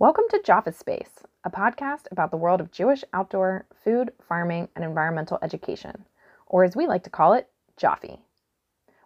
[0.00, 4.84] Welcome to JOFEE Space, a podcast about the world of Jewish outdoor food, farming, and
[4.84, 6.04] environmental education,
[6.46, 8.20] or as we like to call it, JOFEE.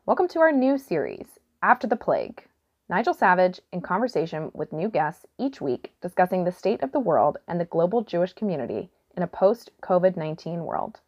[0.05, 2.47] Welcome to our new series, After the Plague.
[2.91, 7.38] Nigel Savage in conversation with new guests each week discussing the state of the world
[7.48, 11.00] and the global Jewish community in a post COVID 19 world.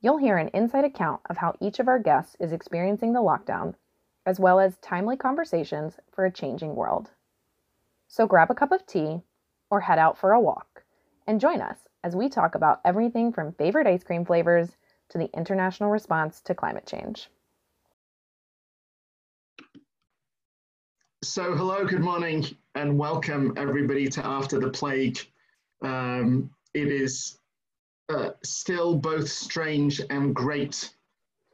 [0.00, 3.76] You'll hear an inside account of how each of our guests is experiencing the lockdown,
[4.26, 7.12] as well as timely conversations for a changing world.
[8.08, 9.20] So grab a cup of tea
[9.70, 10.84] or head out for a walk
[11.26, 14.76] and join us as we talk about everything from favorite ice cream flavors
[15.10, 17.28] to the international response to climate change.
[21.24, 25.18] So, hello, good morning, and welcome everybody to After the Plague.
[25.82, 27.38] Um, it is
[28.08, 30.94] uh, still both strange and great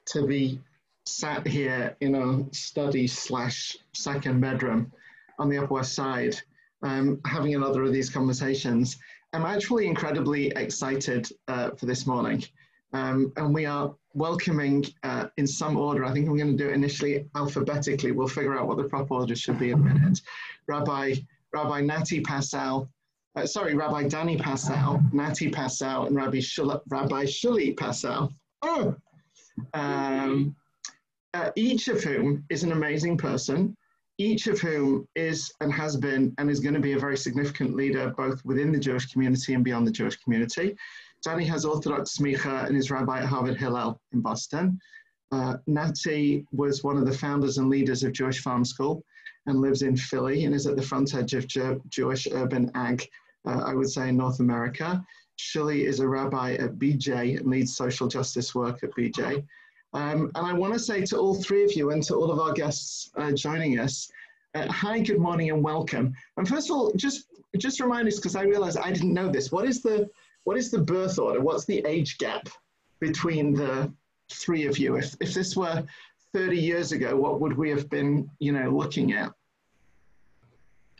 [0.06, 0.60] to be
[1.06, 4.92] sat here in a study slash second bedroom
[5.38, 6.36] on the Upper West Side,
[6.82, 8.98] um, having another of these conversations.
[9.32, 12.44] I'm actually incredibly excited uh, for this morning.
[12.92, 16.04] Um, and we are welcoming uh, in some order.
[16.04, 18.12] I think I'm going to do it initially alphabetically.
[18.12, 20.20] We'll figure out what the proper order should be in a minute.
[20.66, 21.14] Rabbi,
[21.54, 22.88] Rabbi Nati Passow,
[23.34, 26.40] uh, sorry, Rabbi Danny Passow, Nati Passow, and Rabbi,
[26.90, 28.30] Rabbi Shuli Passow.
[28.60, 28.94] Oh!
[29.72, 30.54] Um,
[31.34, 33.74] uh, each of whom is an amazing person
[34.22, 37.74] each of whom is and has been and is going to be a very significant
[37.74, 40.76] leader both within the Jewish community and beyond the Jewish community.
[41.24, 44.78] Danny has Orthodox smicha and is rabbi at Harvard Hillel in Boston.
[45.30, 49.04] Uh, Nati was one of the founders and leaders of Jewish Farm School
[49.46, 53.08] and lives in Philly and is at the front edge of Je- Jewish urban ag,
[53.46, 55.04] uh, I would say, in North America.
[55.38, 59.44] Shuli is a rabbi at BJ and leads social justice work at BJ.
[59.94, 62.38] Um, and I want to say to all three of you and to all of
[62.38, 64.10] our guests uh, joining us,
[64.54, 66.14] uh, hi, good morning, and welcome.
[66.36, 67.26] And first of all, just
[67.58, 69.52] just remind us because I realized I didn't know this.
[69.52, 70.08] What is the
[70.44, 71.40] what is the birth order?
[71.40, 72.48] What's the age gap
[73.00, 73.92] between the
[74.30, 74.96] three of you?
[74.96, 75.84] If if this were
[76.32, 79.32] 30 years ago, what would we have been, you know, looking at?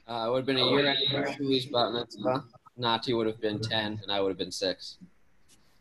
[0.07, 0.95] Uh, it would have been a year
[1.39, 2.45] Shuli's bat mitzvah.
[2.77, 4.99] Nati would have been 10, and I would have been six.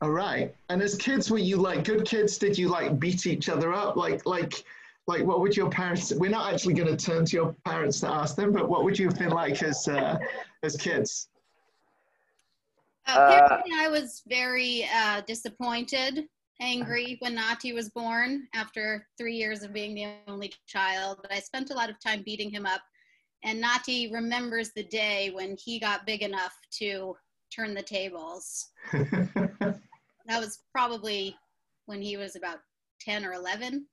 [0.01, 0.53] All right.
[0.69, 2.39] And as kids, were you like good kids?
[2.39, 3.95] Did you like beat each other up?
[3.95, 4.63] Like, like,
[5.05, 6.11] like, what would your parents?
[6.11, 8.97] We're not actually going to turn to your parents to ask them, but what would
[8.97, 10.17] you have been like as uh,
[10.63, 11.29] as kids?
[13.07, 16.27] Uh, I was very uh, disappointed,
[16.59, 21.19] angry when Nati was born after three years of being the only child.
[21.21, 22.81] But I spent a lot of time beating him up,
[23.43, 27.15] and Nati remembers the day when he got big enough to
[27.53, 28.69] turn the tables.
[30.31, 31.35] that was probably
[31.87, 32.59] when he was about
[33.01, 33.85] 10 or 11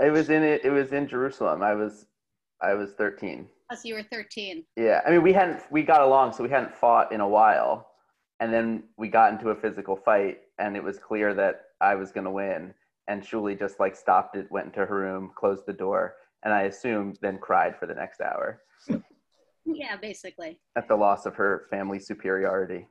[0.00, 1.62] it was in it it was in jerusalem.
[1.62, 2.06] I was
[2.60, 5.00] i was 13 plus you were 13 yeah.
[5.04, 7.88] I mean we hadn't we got along so we hadn't fought in a while.
[8.40, 12.12] And then we got into a physical fight and it was clear that i was
[12.12, 12.74] going to win.
[13.08, 16.14] And Shuli just like stopped it went into her room closed the door
[16.44, 18.62] and i assumed then cried for the next hour.
[19.64, 20.58] Yeah basically.
[20.76, 22.88] At the loss of her family superiority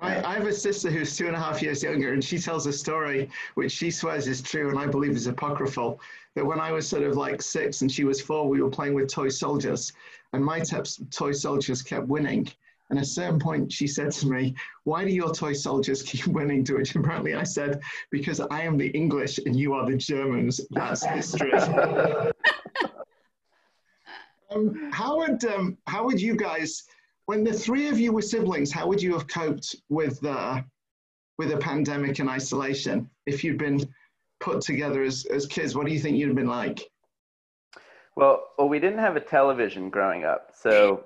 [0.00, 2.66] I, I, have a sister who's two and a half years younger, and she tells
[2.66, 6.00] a story which she swears is true and I believe is apocryphal.
[6.36, 8.94] That when I was sort of like six and she was four, we were playing
[8.94, 9.92] with toy soldiers,
[10.32, 12.48] and my toy soldiers kept winning.
[12.88, 16.26] And at a certain point, she said to me, Why do your toy soldiers keep
[16.38, 16.64] winning?
[16.64, 20.60] To which apparently I said, Because I am the English and you are the Germans.
[20.70, 21.52] That's history.
[24.50, 26.84] um, how, would, um, how would you guys?
[27.30, 30.60] When the three of you were siblings, how would you have coped with uh,
[31.38, 33.78] with a pandemic and isolation if you'd been
[34.40, 35.76] put together as, as kids?
[35.76, 36.90] What do you think you'd have been like?
[38.16, 41.04] Well, well, we didn't have a television growing up, so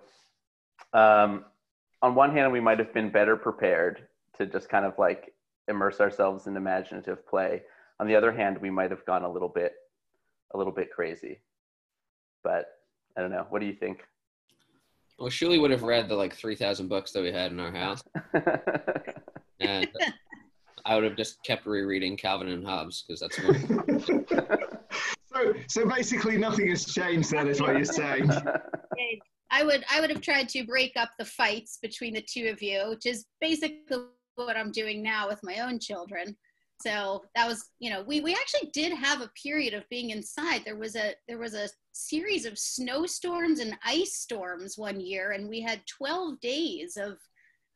[0.94, 1.44] um,
[2.00, 4.08] on one hand, we might have been better prepared
[4.38, 5.34] to just kind of like
[5.68, 7.64] immerse ourselves in imaginative play.
[8.00, 9.74] On the other hand, we might have gone a little bit,
[10.54, 11.40] a little bit crazy.
[12.42, 12.78] But
[13.14, 13.44] I don't know.
[13.50, 14.06] What do you think?
[15.18, 17.70] Well, Shuli would have read the like three thousand books that we had in our
[17.70, 18.02] house,
[19.60, 19.88] and
[20.84, 23.36] I would have just kept rereading Calvin and Hobbes because that's.
[25.32, 27.30] so, so basically, nothing has changed.
[27.30, 28.30] Then is what you're saying.
[29.50, 32.60] I would, I would have tried to break up the fights between the two of
[32.60, 33.98] you, which is basically
[34.34, 36.36] what I'm doing now with my own children
[36.80, 40.62] so that was you know we we actually did have a period of being inside.
[40.64, 45.48] There was a there was a series of snowstorms and ice storms one year and
[45.48, 47.18] we had 12 days of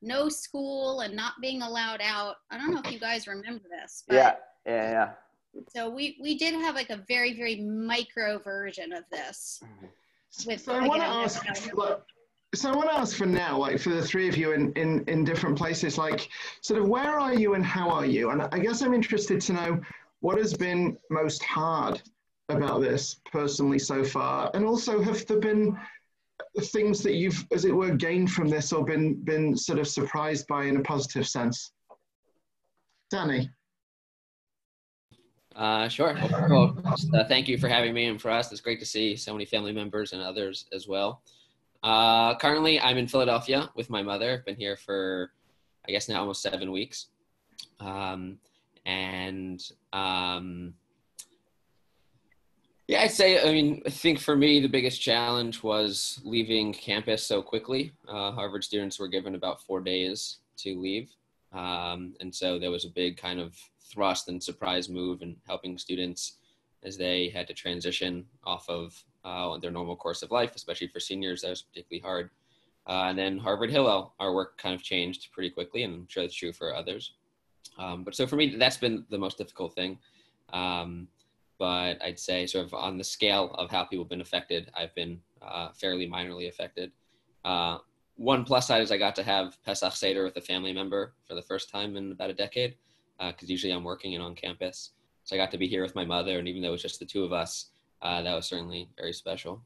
[0.02, 2.36] no school and not being allowed out.
[2.50, 4.34] I don't know if you guys remember this yeah
[4.66, 5.10] yeah yeah.
[5.74, 9.86] So we we did have like a very very micro version of this mm-hmm.
[10.46, 11.96] with so i want to ask so I
[12.64, 15.56] want to ask for now, like for the three of you in, in, in different
[15.56, 16.28] places, like
[16.62, 18.30] sort of where are you and how are you?
[18.30, 19.80] And I guess I'm interested to know
[20.20, 22.02] what has been most hard
[22.48, 25.76] about this personally so far, and also have there been
[26.72, 30.46] things that you've, as it were, gained from this or been been sort of surprised
[30.46, 31.72] by in a positive sense?
[33.10, 33.50] Danny.
[35.54, 36.16] Uh, sure.
[36.48, 36.78] Well,
[37.14, 38.52] uh, thank you for having me and for us.
[38.52, 41.22] It's great to see so many family members and others as well.
[41.82, 44.32] Uh, currently, I'm in Philadelphia with my mother.
[44.32, 45.32] I've been here for,
[45.86, 47.06] I guess, now almost seven weeks.
[47.80, 48.38] Um,
[48.84, 50.74] and um,
[52.88, 57.24] yeah, I'd say, I mean, I think for me, the biggest challenge was leaving campus
[57.24, 57.92] so quickly.
[58.08, 61.10] Uh, Harvard students were given about four days to leave.
[61.52, 65.78] Um, and so there was a big kind of thrust and surprise move in helping
[65.78, 66.38] students
[66.82, 71.00] as they had to transition off of uh, their normal course of life, especially for
[71.00, 71.42] seniors.
[71.42, 72.30] That was particularly hard.
[72.86, 76.22] Uh, and then Harvard Hillel, our work kind of changed pretty quickly, and I'm sure
[76.22, 77.12] that's true for others.
[77.78, 79.98] Um, but so for me, that's been the most difficult thing.
[80.52, 81.08] Um,
[81.58, 84.94] but I'd say, sort of on the scale of how people have been affected, I've
[84.94, 86.92] been uh, fairly minorly affected.
[87.44, 87.78] Uh,
[88.16, 91.34] one plus side is I got to have Pesach Seder with a family member for
[91.34, 92.76] the first time in about a decade,
[93.18, 94.92] because uh, usually I'm working and on campus.
[95.24, 97.00] So I got to be here with my mother, and even though it was just
[97.00, 97.70] the two of us,
[98.02, 99.62] uh, that was certainly very special.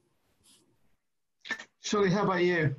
[1.85, 2.75] Shuli, how about you?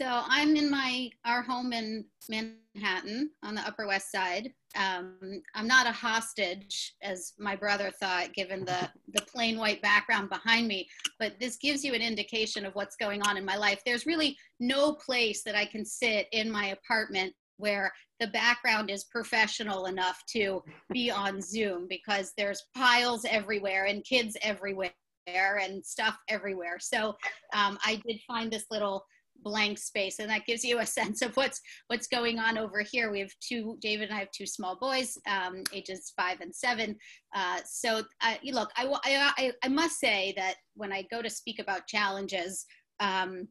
[0.00, 4.50] So I'm in my our home in Manhattan on the Upper West Side.
[4.74, 10.30] Um, I'm not a hostage, as my brother thought, given the the plain white background
[10.30, 10.88] behind me.
[11.18, 13.82] But this gives you an indication of what's going on in my life.
[13.84, 19.04] There's really no place that I can sit in my apartment where the background is
[19.04, 20.62] professional enough to
[20.92, 24.92] be on Zoom because there's piles everywhere and kids everywhere
[25.26, 26.78] and stuff everywhere.
[26.78, 27.16] So
[27.54, 29.04] um, I did find this little
[29.42, 33.10] blank space and that gives you a sense of what's what's going on over here
[33.10, 36.94] we have two david and i have two small boys um, ages five and seven
[37.34, 41.58] uh, so uh, look I, I, I must say that when i go to speak
[41.58, 42.66] about challenges
[43.00, 43.48] um,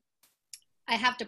[0.87, 1.25] i have to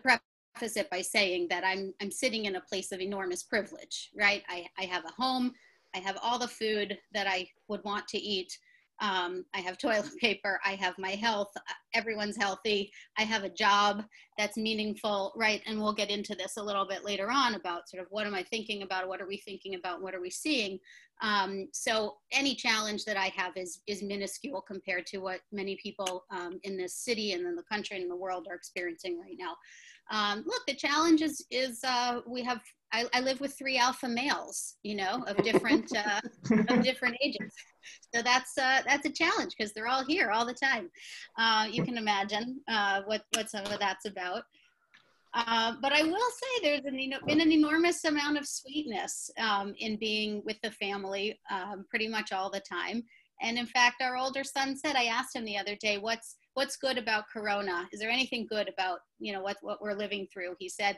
[0.53, 4.43] preface it by saying that i'm i'm sitting in a place of enormous privilege right
[4.49, 5.53] i, I have a home
[5.95, 8.57] i have all the food that i would want to eat
[9.01, 10.59] um, I have toilet paper.
[10.63, 11.49] I have my health.
[11.57, 12.93] Uh, everyone's healthy.
[13.17, 14.03] I have a job
[14.37, 15.61] that's meaningful, right?
[15.65, 18.35] And we'll get into this a little bit later on about sort of what am
[18.35, 19.07] I thinking about?
[19.07, 20.01] What are we thinking about?
[20.01, 20.79] What are we seeing?
[21.23, 26.25] Um, so any challenge that I have is is minuscule compared to what many people
[26.31, 29.35] um, in this city and in the country and in the world are experiencing right
[29.37, 29.55] now.
[30.11, 32.59] Um, look, the challenge is, is uh, we have
[32.93, 36.19] I, I, live with three alpha males, you know, of different uh,
[36.67, 37.53] of different ages.
[38.13, 40.89] So that's uh, that's a challenge because they're all here all the time.
[41.37, 44.43] Uh, you can imagine uh, what what some of that's about.
[45.33, 49.95] Uh, but I will say there's an, been an enormous amount of sweetness um, in
[49.95, 53.03] being with the family um, pretty much all the time.
[53.41, 56.77] And in fact, our older son said, I asked him the other day, what's what's
[56.77, 57.87] good about Corona?
[57.91, 60.55] Is there anything good about you know what what we're living through?
[60.59, 60.97] He said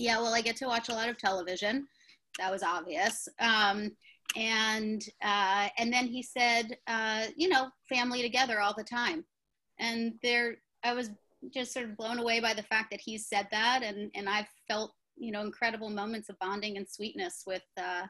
[0.00, 1.86] yeah, well, I get to watch a lot of television.
[2.38, 3.28] That was obvious.
[3.38, 3.92] Um,
[4.36, 9.24] and uh, and then he said, uh, you know, family together all the time.
[9.78, 11.10] And there, I was
[11.52, 14.48] just sort of blown away by the fact that he said that, and and I've
[14.68, 18.06] felt you know incredible moments of bonding and sweetness with uh,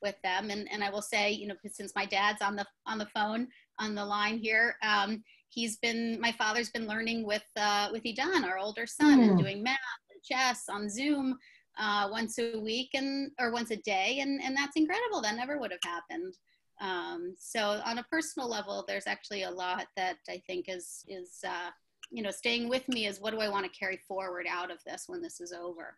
[0.00, 0.50] with them.
[0.50, 3.48] And and I will say, you know, since my dad's on the on the phone
[3.80, 5.24] on the line here, um,
[5.54, 9.28] he's been my father's been learning with uh, with Idan, our older son, mm.
[9.28, 9.78] and doing math
[10.24, 11.38] chess on Zoom
[11.78, 15.20] uh, once a week and or once a day, and and that's incredible.
[15.22, 16.34] That never would have happened.
[16.80, 21.40] Um, so on a personal level, there's actually a lot that I think is is
[21.46, 21.70] uh,
[22.10, 24.78] you know staying with me is what do I want to carry forward out of
[24.84, 25.96] this when this is over.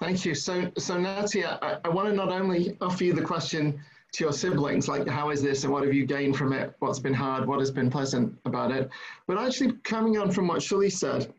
[0.00, 0.34] Thank you.
[0.34, 3.80] So so Natia, I, I want to not only offer you the question
[4.12, 6.74] to your siblings, like how is this and what have you gained from it?
[6.80, 7.46] What's been hard?
[7.46, 8.90] What has been pleasant about it?
[9.26, 11.32] But actually, coming on from what shuli said,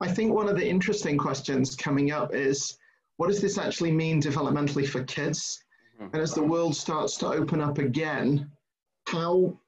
[0.00, 2.76] I think one of the interesting questions coming up is
[3.16, 5.62] what does this actually mean developmentally for kids?
[6.00, 6.14] Mm-hmm.
[6.14, 8.50] And as the world starts to open up again,
[9.06, 9.58] how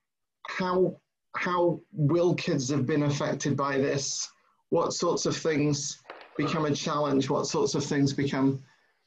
[0.48, 1.00] how
[1.36, 4.28] how will kids have been affected by this?
[4.70, 6.02] What sorts of things
[6.36, 7.30] become a challenge?
[7.30, 8.62] What sorts of things become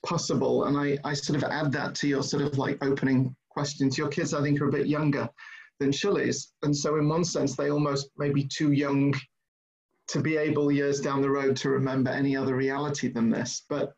[0.06, 0.66] possible?
[0.66, 3.98] And I, I sort of add that to your sort of like opening questions.
[3.98, 5.30] Your kids, I think, are a bit younger
[5.80, 6.54] than Shuli's.
[6.64, 9.14] And so in one sense, they almost may be too young
[10.10, 13.66] to be able years down the road to remember any other reality than this.
[13.70, 13.94] But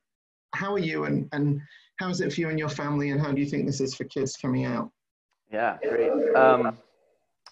[0.53, 1.61] how are you and, and
[1.99, 3.95] how is it for you and your family and how do you think this is
[3.95, 4.91] for kids coming out?
[5.51, 6.35] Yeah, great.
[6.35, 6.77] Um,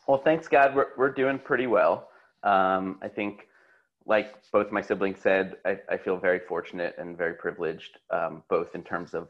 [0.08, 2.10] well, thanks God, we're, we're doing pretty well.
[2.44, 3.48] Um, I think,
[4.06, 8.76] like both my siblings said, I, I feel very fortunate and very privileged, um, both
[8.76, 9.28] in terms of,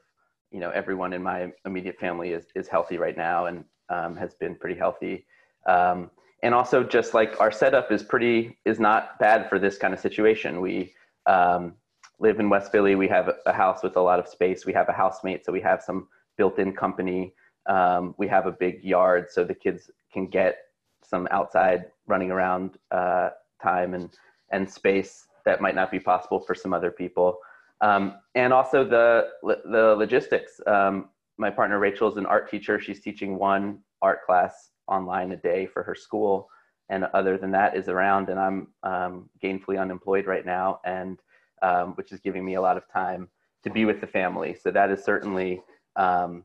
[0.52, 4.34] you know, everyone in my immediate family is, is healthy right now and um, has
[4.36, 5.26] been pretty healthy.
[5.68, 6.10] Um,
[6.42, 10.00] and also just like our setup is pretty, is not bad for this kind of
[10.00, 10.62] situation.
[10.62, 10.94] We
[11.26, 11.74] um,
[12.20, 12.96] live in West Philly.
[12.96, 14.66] We have a house with a lot of space.
[14.66, 16.08] We have a housemate, so we have some
[16.38, 17.34] built-in company.
[17.68, 20.58] Um, we have a big yard, so the kids can get
[21.04, 23.30] some outside running around uh,
[23.62, 24.10] time and
[24.52, 27.40] and space that might not be possible for some other people.
[27.82, 30.60] Um, and also the the logistics.
[30.68, 32.80] Um, my partner Rachel is an art teacher.
[32.80, 36.50] She's teaching one art class online a day for her school,
[36.90, 38.30] and other than that is around.
[38.30, 41.20] And I'm um, gainfully unemployed right now, and
[41.62, 43.30] um, which is giving me a lot of time
[43.64, 44.56] to be with the family.
[44.62, 45.62] So that is certainly
[45.96, 46.44] um,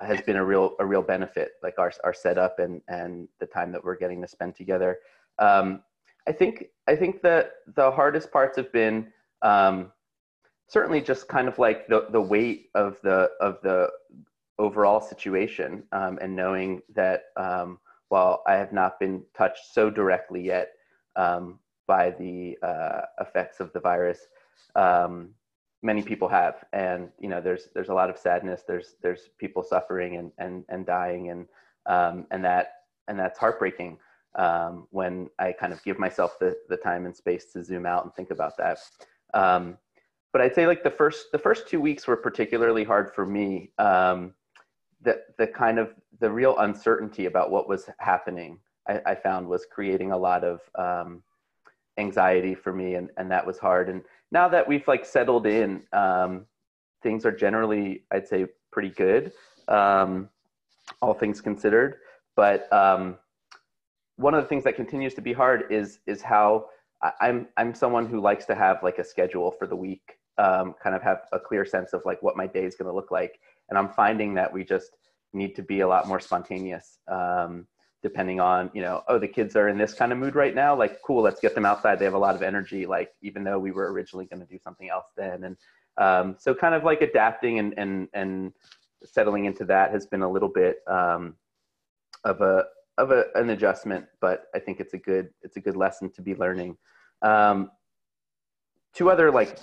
[0.00, 3.70] has been a real a real benefit, like our our setup and and the time
[3.72, 4.98] that we're getting to spend together.
[5.38, 5.82] Um,
[6.26, 9.12] I think I think that the hardest parts have been
[9.42, 9.92] um,
[10.68, 13.90] certainly just kind of like the the weight of the of the
[14.58, 17.78] overall situation um, and knowing that um,
[18.08, 20.72] while I have not been touched so directly yet
[21.16, 24.20] um, by the uh, effects of the virus,
[24.76, 25.30] um,
[25.82, 26.64] many people have.
[26.72, 30.64] And you know there's there's a lot of sadness there's there's people suffering and and
[30.68, 31.46] and dying and
[31.86, 32.72] um, and that
[33.08, 33.98] and that's heartbreaking
[34.36, 38.04] um, when I kind of give myself the the time and space to zoom out
[38.04, 38.78] and think about that.
[39.32, 39.78] Um,
[40.32, 43.72] but I'd say like the first the first two weeks were particularly hard for me.
[43.78, 44.34] Um,
[45.02, 49.66] the the kind of the real uncertainty about what was happening I, I found was
[49.70, 51.22] creating a lot of um,
[51.98, 53.88] anxiety for me, and and that was hard.
[53.88, 56.46] And now that we've like settled in, um,
[57.02, 59.32] things are generally, I'd say, pretty good,
[59.68, 60.28] um,
[61.00, 61.96] all things considered.
[62.36, 63.16] But um,
[64.16, 66.66] one of the things that continues to be hard is is how
[67.20, 70.94] I'm I'm someone who likes to have like a schedule for the week, um, kind
[70.94, 73.40] of have a clear sense of like what my day is going to look like,
[73.68, 74.96] and I'm finding that we just
[75.32, 76.98] need to be a lot more spontaneous.
[77.08, 77.66] Um,
[78.02, 80.76] depending on you know oh the kids are in this kind of mood right now.
[80.76, 81.98] Like cool let's get them outside.
[81.98, 84.58] They have a lot of energy like even though we were originally going to do
[84.58, 85.44] something else then.
[85.44, 85.56] And
[85.96, 88.52] um, so kind of like adapting and and and
[89.04, 91.34] settling into that has been a little bit um,
[92.24, 92.64] of a
[92.98, 96.22] of a, an adjustment but i think it's a good it's a good lesson to
[96.22, 96.76] be learning
[97.22, 97.70] um,
[98.92, 99.58] two other like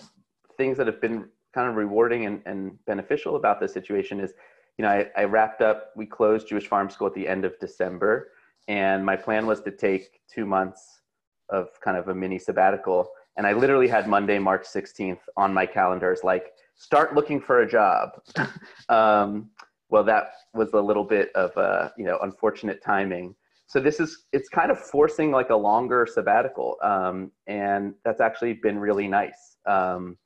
[0.58, 4.34] things that have been kind of rewarding and, and beneficial about this situation is
[4.78, 7.58] you know, I, I wrapped up, we closed Jewish Farm School at the end of
[7.60, 8.32] December.
[8.68, 11.02] And my plan was to take two months
[11.50, 13.10] of kind of a mini sabbatical.
[13.38, 17.62] And I literally had Monday, March 16th on my calendar as like, start looking for
[17.62, 18.22] a job.
[18.90, 19.50] um,
[19.92, 23.36] well, that was a little bit of a, you know, unfortunate timing.
[23.68, 26.78] So this is, it's kind of forcing like a longer sabbatical.
[26.82, 29.58] Um, and that's actually been really nice.
[29.68, 30.18] Um,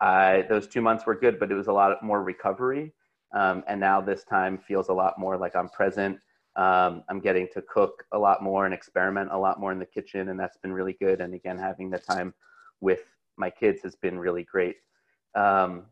[0.00, 2.92] I, those two months were good, but it was a lot more recovery.
[3.34, 6.18] Um, and now this time feels a lot more like I'm present.
[6.56, 9.86] Um, I'm getting to cook a lot more and experiment a lot more in the
[9.86, 11.20] kitchen, and that's been really good.
[11.20, 12.34] And again, having the time
[12.80, 13.02] with
[13.36, 14.76] my kids has been really great.
[15.34, 15.84] Um,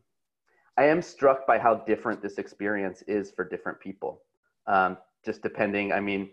[0.79, 4.21] I am struck by how different this experience is for different people.
[4.65, 4.95] Um,
[5.25, 6.29] just depending, I mean,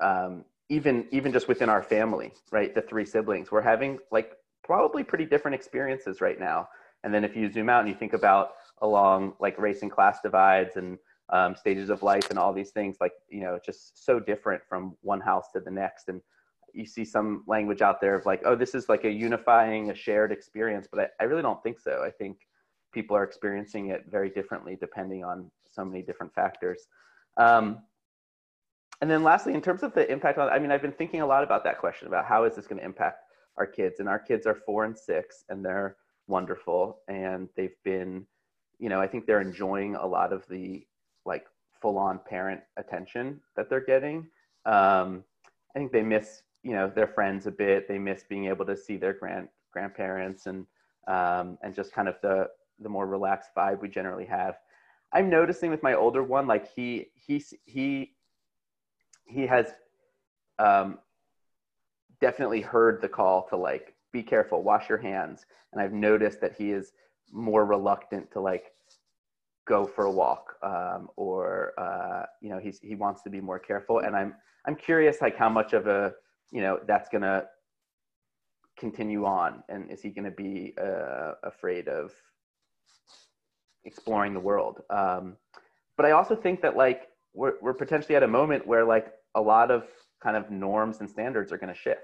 [0.00, 2.74] um, even even just within our family, right?
[2.74, 6.66] The three siblings, we're having like probably pretty different experiences right now.
[7.04, 10.22] And then if you zoom out and you think about along like race and class
[10.22, 10.96] divides and
[11.28, 14.96] um, stages of life and all these things like you know just so different from
[15.02, 16.22] one house to the next and
[16.72, 19.94] you see some language out there of like oh this is like a unifying a
[19.94, 22.38] shared experience but I, I really don't think so i think
[22.92, 26.86] people are experiencing it very differently depending on so many different factors
[27.36, 27.78] um,
[29.00, 31.26] and then lastly in terms of the impact on i mean i've been thinking a
[31.26, 33.18] lot about that question about how is this going to impact
[33.56, 38.26] our kids and our kids are four and six and they're wonderful and they've been
[38.80, 40.84] you know, I think they're enjoying a lot of the
[41.26, 41.44] like
[41.80, 44.26] full on parent attention that they're getting.
[44.64, 45.22] Um,
[45.74, 47.86] I think they miss, you know, their friends a bit.
[47.86, 50.66] They miss being able to see their grand grandparents and
[51.06, 52.48] um, and just kind of the
[52.80, 54.58] the more relaxed vibe we generally have.
[55.12, 58.12] I'm noticing with my older one, like he he he
[59.26, 59.74] he has
[60.58, 60.98] um,
[62.20, 66.54] definitely heard the call to like be careful, wash your hands, and I've noticed that
[66.56, 66.92] he is
[67.32, 68.72] more reluctant to like
[69.66, 73.58] go for a walk um, or uh, you know he's he wants to be more
[73.58, 74.00] careful.
[74.00, 74.34] And i'm
[74.66, 76.12] i'm curious like how much of a
[76.50, 77.46] you know that's gonna
[78.78, 79.62] continue on.
[79.68, 82.12] And is he gonna be uh, afraid of
[83.84, 85.36] exploring the world um,
[85.96, 89.40] but i also think that like we're, we're potentially at a moment where like a
[89.40, 89.84] lot of
[90.22, 92.02] kind of norms and standards are going to shift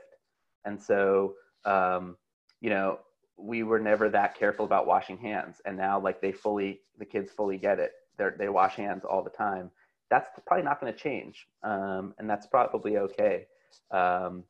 [0.65, 2.17] And so, um,
[2.61, 3.01] you know,
[3.39, 5.63] we were never that careful about washing hands.
[5.67, 7.93] And now, like, they fully, the kids fully get it.
[8.19, 9.71] They're, they wash hands all the time.
[10.11, 11.49] That's probably not going to change.
[11.65, 13.47] Um, and that's probably okay.
[13.93, 14.45] Um,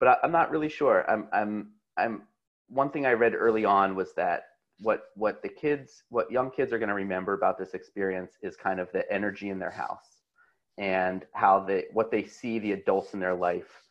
[0.00, 1.10] but I, I'm not really sure.
[1.10, 2.22] I'm, I'm, I'm,
[2.68, 4.44] one thing I read early on was that
[4.80, 8.56] what what the kids what young kids are going to remember about this experience is
[8.56, 10.22] kind of the energy in their house
[10.78, 13.82] and how they what they see the adults in their life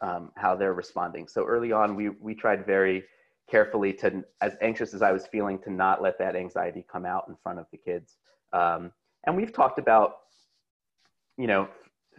[0.00, 1.26] um, how they're responding.
[1.26, 3.04] So early on we we tried very
[3.50, 7.24] carefully to as anxious as i was feeling to not let that anxiety come out
[7.28, 8.16] in front of the kids.
[8.52, 8.92] Um,
[9.24, 10.18] and we've talked about
[11.36, 11.68] you know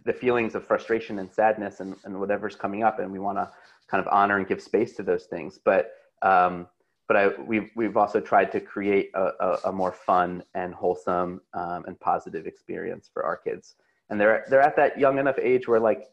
[0.04, 3.50] the feelings of frustration and sadness and, and whatever's coming up and we want to
[3.88, 5.58] kind of honor and give space to those things.
[5.62, 6.68] But um,
[7.10, 11.40] but I, we've, we've also tried to create a, a, a more fun and wholesome
[11.54, 13.74] um, and positive experience for our kids.
[14.10, 16.04] And they're, they're at that young enough age where like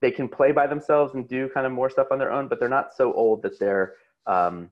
[0.00, 2.58] they can play by themselves and do kind of more stuff on their own, but
[2.58, 3.96] they're not so old that they're,
[4.26, 4.70] um,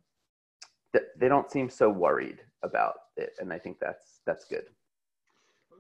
[0.95, 3.35] that they don't seem so worried about it.
[3.39, 4.65] And I think that's, that's good.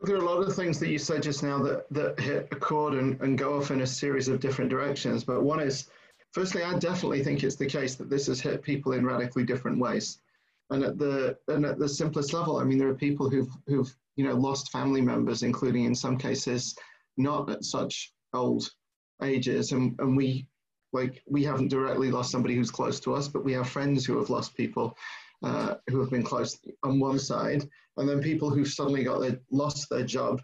[0.02, 2.56] There are a lot of things that you said just now that, that hit a
[2.56, 5.25] chord and, and go off in a series of different directions.
[5.25, 5.88] But one is
[6.32, 9.80] Firstly, I definitely think it's the case that this has hit people in radically different
[9.80, 10.20] ways.
[10.70, 13.92] And at the and at the simplest level, I mean, there are people who've who've
[14.14, 16.76] you know lost family members, including in some cases
[17.16, 18.70] not at such old
[19.22, 20.46] ages, and and we
[20.92, 24.16] like we haven't directly lost somebody who's close to us, but we have friends who
[24.18, 24.96] have lost people
[25.42, 29.40] uh, who have been close on one side, and then people who've suddenly got their,
[29.50, 30.40] lost their job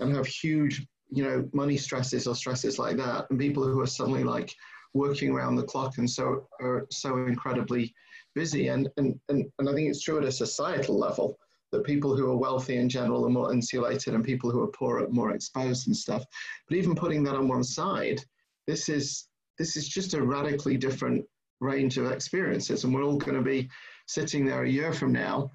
[0.00, 3.86] and have huge you know money stresses or stresses like that, and people who are
[3.86, 4.52] suddenly like
[4.94, 7.94] working around the clock and so are so incredibly
[8.34, 8.68] busy.
[8.68, 11.38] And, and, and, and I think it's true at a societal level
[11.72, 15.00] that people who are wealthy in general are more insulated and people who are poor
[15.00, 16.24] are more exposed and stuff.
[16.68, 18.20] But even putting that on one side,
[18.66, 19.28] this is
[19.58, 21.24] this is just a radically different
[21.60, 22.84] range of experiences.
[22.84, 23.68] And we're all going to be
[24.06, 25.50] sitting there a year from now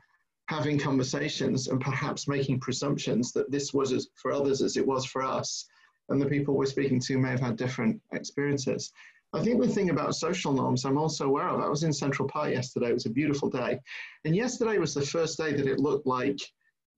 [0.48, 5.06] having conversations and perhaps making presumptions that this was as, for others as it was
[5.06, 5.66] for us.
[6.10, 8.92] And the people we're speaking to may have had different experiences.
[9.36, 12.28] I think the thing about social norms I'm also aware of, I was in Central
[12.28, 13.80] Park yesterday, it was a beautiful day.
[14.26, 16.40] And yesterday was the first day that it looked like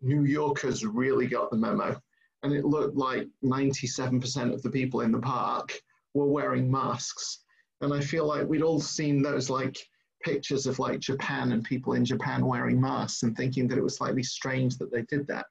[0.02, 2.00] New Yorkers really got the memo.
[2.44, 5.80] And it looked like 97% of the people in the park
[6.14, 7.40] were wearing masks.
[7.82, 9.78] And I feel like we'd all seen those like
[10.22, 13.96] pictures of like Japan and people in Japan wearing masks and thinking that it was
[13.96, 15.46] slightly strange that they did that.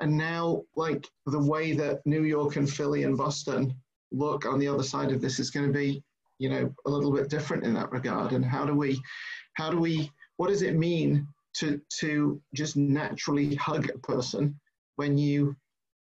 [0.00, 3.74] And now, like the way that New York and Philly and Boston
[4.12, 6.02] look on the other side of this is going to be,
[6.38, 8.32] you know, a little bit different in that regard.
[8.32, 9.00] And how do we,
[9.54, 14.58] how do we, what does it mean to to just naturally hug a person
[14.96, 15.54] when you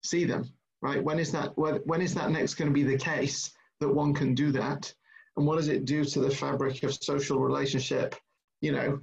[0.04, 0.50] see them,
[0.82, 1.04] right?
[1.04, 4.34] When is that when is that next going to be the case that one can
[4.34, 4.94] do that?
[5.38, 8.16] And what does it do to the fabric of social relationship?
[8.62, 9.00] You know,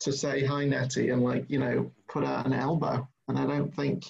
[0.00, 3.06] to say hi Nati and like you know put out an elbow.
[3.28, 4.04] And I don't think,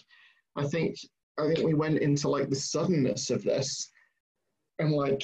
[0.56, 0.96] I think
[1.38, 3.90] I think we went into like the suddenness of this
[4.82, 5.22] and like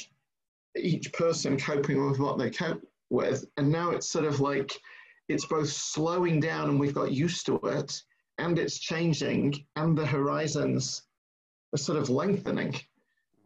[0.76, 3.44] each person coping with what they cope with.
[3.56, 4.72] And now it's sort of like
[5.28, 8.02] it's both slowing down and we've got used to it,
[8.38, 11.02] and it's changing, and the horizons
[11.74, 12.74] are sort of lengthening.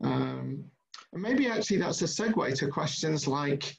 [0.03, 0.65] Um,
[1.13, 3.77] and maybe actually that's a segue to questions like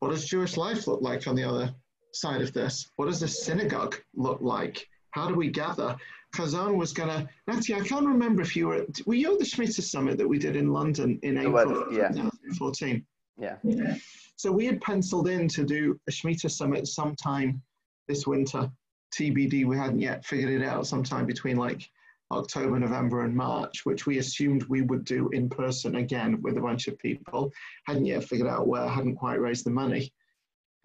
[0.00, 1.74] what does Jewish life look like on the other
[2.12, 2.90] side of this?
[2.96, 4.86] What does a synagogue look like?
[5.10, 5.96] How do we gather?
[6.34, 9.44] Hazon was going to, Nati, I can't remember if you were, were you at the
[9.44, 12.08] Shemitah Summit that we did in London in April was, yeah.
[12.08, 13.04] 2014?
[13.38, 13.56] Yeah.
[13.62, 13.96] yeah.
[14.36, 17.62] So we had penciled in to do a Shemitah Summit sometime
[18.06, 18.70] this winter.
[19.16, 21.88] TBD, we hadn't yet figured it out, sometime between like
[22.30, 26.60] October, November, and March, which we assumed we would do in person again with a
[26.60, 27.50] bunch of people.
[27.86, 30.12] Hadn't yet figured out where, hadn't quite raised the money.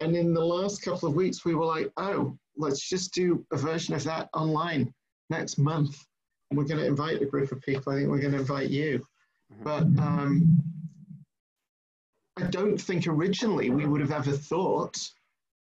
[0.00, 3.56] And in the last couple of weeks, we were like, oh, let's just do a
[3.56, 4.92] version of that online
[5.38, 6.04] next month.
[6.50, 7.92] And we're going to invite a group of people.
[7.92, 9.06] I think we're going to invite you.
[9.52, 9.64] Mm-hmm.
[9.64, 10.60] But um,
[12.36, 14.96] I don't think originally we would have ever thought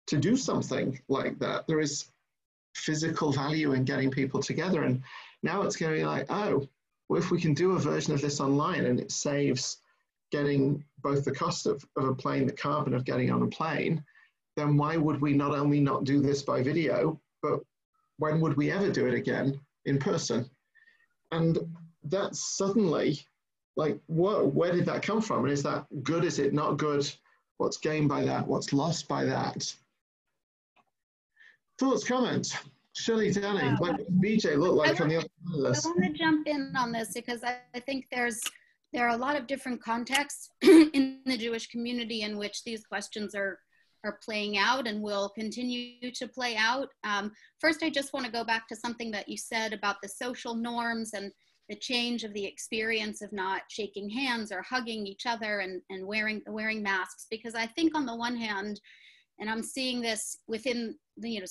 [0.07, 1.67] to do something like that.
[1.67, 2.07] There is
[2.75, 4.83] physical value in getting people together.
[4.83, 5.03] And
[5.43, 6.67] now it's going to be like, oh,
[7.09, 9.79] well, if we can do a version of this online and it saves
[10.33, 14.03] getting both the cost of, of a plane, the carbon of getting on a plane,
[14.57, 17.61] then why would we not only not do this by video, but
[18.19, 20.49] when would we ever do it again in person?
[21.33, 21.59] And
[22.05, 23.21] that suddenly
[23.77, 25.45] like, whoa, where did that come from?
[25.45, 26.25] And is that good?
[26.25, 27.11] Is it not good?
[27.57, 28.47] What's gained by that?
[28.47, 29.75] What's lost by that?
[31.79, 32.57] Thoughts, comments?
[32.97, 35.85] Shuli, Danny, uh, what BJ look like on the other side of this?
[35.85, 38.41] I want to jump in on this because I, I think there's
[38.93, 43.35] there are a lot of different contexts in the Jewish community in which these questions
[43.35, 43.59] are
[44.05, 46.89] are playing out and will continue to play out.
[47.05, 50.09] Um, first, I just want to go back to something that you said about the
[50.09, 51.33] social norms and
[51.69, 56.07] the change of the experience of not shaking hands or hugging each other and, and
[56.07, 57.27] wearing wearing masks.
[57.31, 58.81] Because I think on the one hand,
[59.41, 61.47] and I'm seeing this within the you know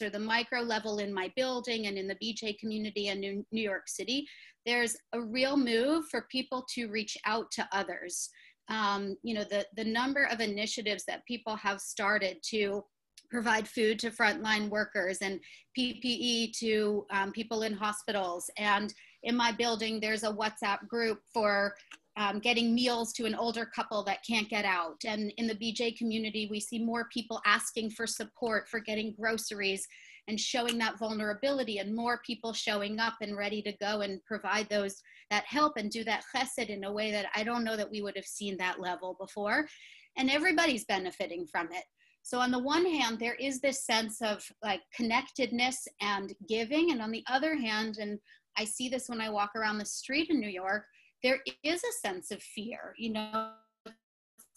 [0.00, 3.46] sort of the micro level in my building and in the BJ community in New,
[3.52, 4.26] New York City,
[4.66, 8.28] there's a real move for people to reach out to others.
[8.68, 12.84] Um, you know, the, the number of initiatives that people have started to
[13.30, 15.40] provide food to frontline workers and
[15.76, 18.48] PPE to um, people in hospitals.
[18.58, 21.74] And in my building, there's a WhatsApp group for
[22.16, 24.96] um, getting meals to an older couple that can't get out.
[25.04, 29.86] And in the BJ community, we see more people asking for support for getting groceries
[30.28, 34.68] and showing that vulnerability and more people showing up and ready to go and provide
[34.68, 37.90] those that help and do that chesed in a way that I don't know that
[37.90, 39.66] we would have seen that level before.
[40.16, 41.84] And everybody's benefiting from it.
[42.22, 46.90] So on the one hand, there is this sense of like connectedness and giving.
[46.90, 48.18] And on the other hand, and
[48.56, 50.84] I see this when I walk around the street in New York,
[51.22, 53.50] there is a sense of fear, you know,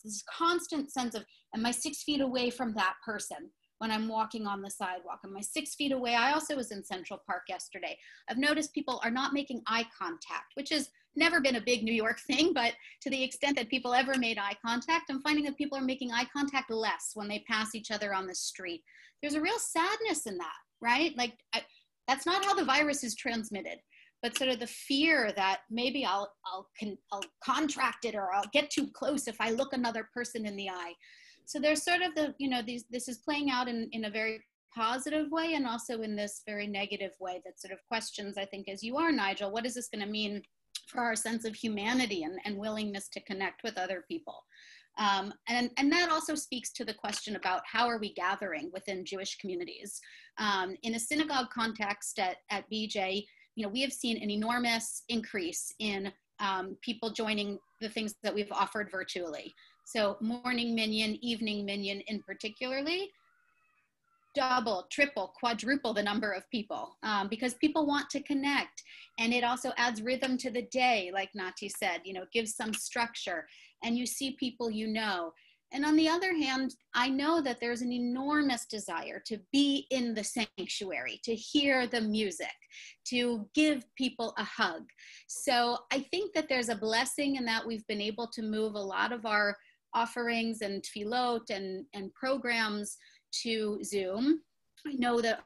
[0.04, 1.26] this constant sense of,
[1.56, 3.52] am I six feet away from that person?
[3.80, 5.20] When I'm walking on the sidewalk.
[5.24, 6.16] Am I six feet away?
[6.16, 7.98] I also was in Central Park yesterday.
[8.30, 11.94] I've noticed people are not making eye contact, which has never been a big New
[11.94, 15.58] York thing, but to the extent that people ever made eye contact, I'm finding that
[15.58, 18.84] people are making eye contact less when they pass each other on the street.
[19.22, 21.18] There's a real sadness in that, right?
[21.18, 21.62] Like, I,
[22.08, 23.80] that's not how the virus is transmitted
[24.22, 28.50] but sort of the fear that maybe I'll I'll con- I'll contract it or I'll
[28.52, 30.94] get too close if I look another person in the eye.
[31.48, 34.10] So there's sort of the you know these this is playing out in in a
[34.10, 34.44] very
[34.76, 38.68] positive way and also in this very negative way that sort of questions I think
[38.70, 40.44] as you are Nigel what is this going to mean
[40.88, 44.44] for our sense of humanity and, and willingness to connect with other people.
[44.98, 49.06] Um, and, and that also speaks to the question about how are we gathering within
[49.06, 50.02] Jewish communities.
[50.40, 55.04] Um, in a synagogue context at, at BJ, you know, we have seen an enormous
[55.10, 59.54] increase in um, people joining the things that we've offered virtually.
[59.88, 63.10] So morning minyan, evening minyan in particularly,
[64.36, 68.84] double, triple, quadruple the number of people um, because people want to connect.
[69.18, 72.74] And it also adds rhythm to the day, like Nati said, you know, gives some
[72.74, 73.48] structure.
[73.82, 75.32] And you see people you know.
[75.72, 80.14] And on the other hand, I know that there's an enormous desire to be in
[80.14, 82.56] the sanctuary, to hear the music,
[83.06, 84.84] to give people a hug.
[85.28, 88.80] So I think that there's a blessing in that we've been able to move a
[88.80, 89.56] lot of our
[89.98, 92.98] offerings and tefillot and, and programs
[93.44, 94.42] to Zoom.
[94.86, 95.44] I know that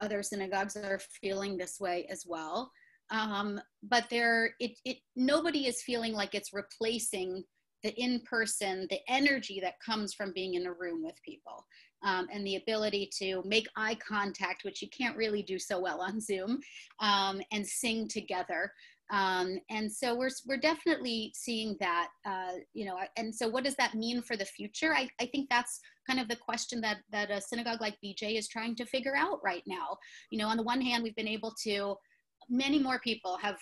[0.00, 2.70] other synagogues are feeling this way as well.
[3.10, 7.42] Um, but there, it, it, nobody is feeling like it's replacing
[7.82, 11.64] the in-person, the energy that comes from being in a room with people,
[12.04, 16.00] um, and the ability to make eye contact, which you can't really do so well
[16.00, 16.58] on Zoom,
[17.00, 18.72] um, and sing together.
[19.10, 23.74] Um, and so we're, we're definitely seeing that, uh, you know, and so what does
[23.76, 24.94] that mean for the future?
[24.94, 28.48] I, I think that's kind of the question that, that a synagogue like BJ is
[28.48, 29.96] trying to figure out right now.
[30.30, 31.94] You know, on the one hand, we've been able to,
[32.50, 33.58] many more people have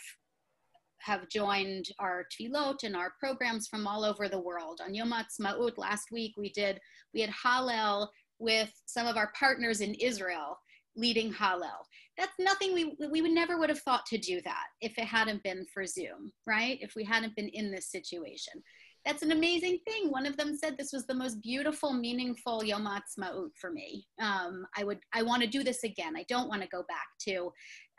[1.00, 4.80] have joined our tefillot and our programs from all over the world.
[4.84, 6.80] On Yom Ha'atzmaut last week, we did
[7.14, 10.58] we had Hallel with some of our partners in Israel
[10.96, 11.84] leading Hallel.
[12.18, 15.42] That's nothing we we would never would have thought to do that if it hadn't
[15.42, 16.78] been for Zoom, right?
[16.80, 18.62] If we hadn't been in this situation
[19.06, 20.10] that's an amazing thing.
[20.10, 24.04] One of them said this was the most beautiful, meaningful Yom Ha'atzmaut for me.
[24.20, 26.16] Um, I would, I want to do this again.
[26.16, 27.52] I don't want to go back to,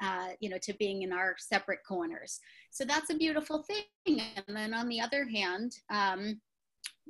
[0.04, 2.42] uh, you know, to being in our separate corners.
[2.72, 4.22] So that's a beautiful thing.
[4.46, 6.42] And then on the other hand, um,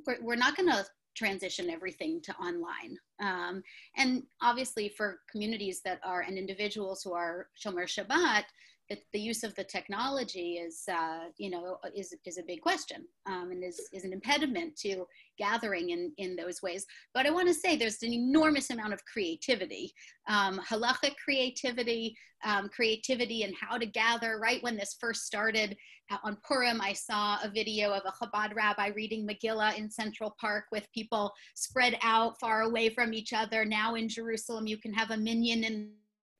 [0.06, 0.86] we're, we're not going to
[1.18, 2.96] transition everything to online.
[3.20, 3.62] Um,
[3.96, 8.44] and obviously for communities that are and individuals who are Shomer Shabbat,
[8.90, 13.04] it, the use of the technology is, uh, you know, is, is a big question
[13.26, 15.06] um, and is, is an impediment to
[15.38, 16.86] gathering in, in those ways.
[17.12, 19.92] But I want to say there's an enormous amount of creativity,
[20.28, 24.38] um, halachic creativity, um, creativity and how to gather.
[24.38, 25.76] Right when this first started
[26.10, 30.34] uh, on Purim, I saw a video of a Chabad rabbi reading Megillah in Central
[30.40, 33.64] Park with people spread out far away from each other.
[33.64, 35.90] Now in Jerusalem, you can have a minyan in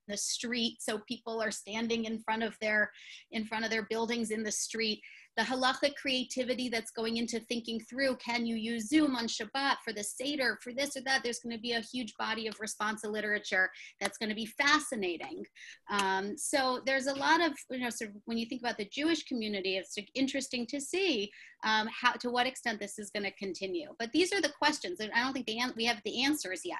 [0.09, 2.91] the street so people are standing in front of their
[3.33, 5.01] in front of their buildings in the street
[5.39, 9.93] the halachic creativity that's going into thinking through can you use Zoom on Shabbat for
[9.93, 11.23] the Seder, for this or that?
[11.23, 15.45] There's going to be a huge body of responsa literature that's going to be fascinating.
[15.91, 18.89] Um, so there's a lot of, you know, sort of when you think about the
[18.93, 21.31] Jewish community, it's interesting to see
[21.63, 23.95] um, how to what extent this is going to continue.
[23.97, 26.79] But these are the questions, and I don't think the we have the answers yet.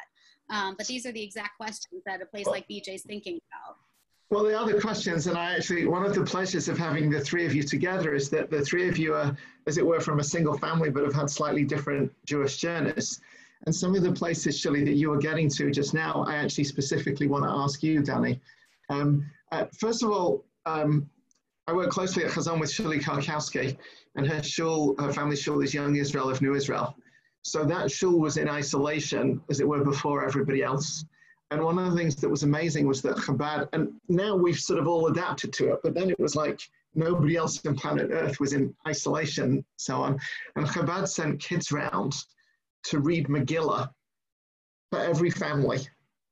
[0.51, 3.77] Um, but these are the exact questions that a place like BJ is thinking about.
[4.31, 7.47] Well, the other questions, and I actually, one of the pleasures of having the three
[7.47, 9.35] of you together is that the three of you are,
[9.67, 13.21] as it were, from a single family, but have had slightly different Jewish journeys.
[13.65, 16.65] And some of the places, Shuli, that you are getting to just now, I actually
[16.65, 18.39] specifically want to ask you, Danny.
[18.91, 21.09] Um, uh, first of all, um,
[21.67, 23.79] I work closely at Hazon with Shirley Karkowski,
[24.15, 26.97] and her shul, her family shul is Young Israel of New Rochelle.
[27.51, 31.05] So that shul was in isolation, as it were, before everybody else.
[31.51, 34.79] And one of the things that was amazing was that Chabad, and now we've sort
[34.79, 36.61] of all adapted to it, but then it was like
[36.95, 40.19] nobody else on planet Earth was in isolation, so on.
[40.57, 42.15] And Chabad sent kids round
[42.85, 43.89] to read Megillah
[44.91, 45.81] for every family.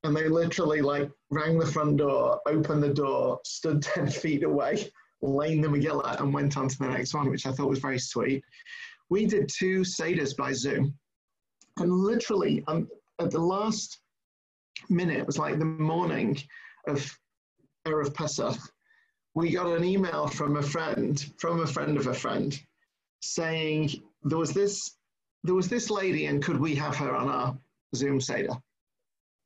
[0.04, 4.90] And they literally like rang the front door, opened the door, stood 10 feet away,
[5.22, 7.98] leining the Megillah, and went on to the next one, which I thought was very
[7.98, 8.44] sweet.
[9.08, 10.94] We did two Seders by Zoom.
[11.78, 14.00] And literally, um, at the last
[14.88, 16.38] minute, it was like the morning
[16.86, 17.18] of
[17.86, 18.58] Erev Pesach,
[19.34, 22.58] we got an email from a friend, from a friend of a friend,
[23.20, 23.90] saying
[24.22, 24.96] there was this,
[25.44, 27.58] there was this lady, and could we have her on our
[27.94, 28.56] Zoom Seder?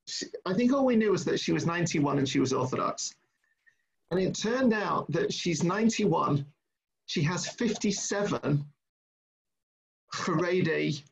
[0.06, 3.14] She, I think all we knew was that she was 91 and she was Orthodox.
[4.10, 6.46] And it turned out that she's 91,
[7.06, 8.64] she has 57
[10.14, 11.02] Haredi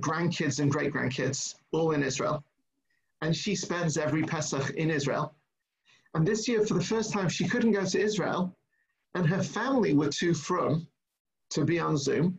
[0.00, 2.44] grandkids and great grandkids, all in Israel
[3.22, 5.34] and she spends every Pesach in Israel.
[6.14, 8.56] And this year, for the first time, she couldn't go to Israel,
[9.14, 10.86] and her family were too frum
[11.50, 12.38] to be on Zoom.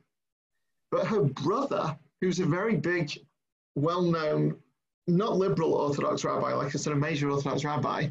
[0.91, 3.11] But her brother, who's a very big,
[3.75, 4.55] well known,
[5.07, 8.09] not liberal Orthodox rabbi, like a sort of major Orthodox rabbi,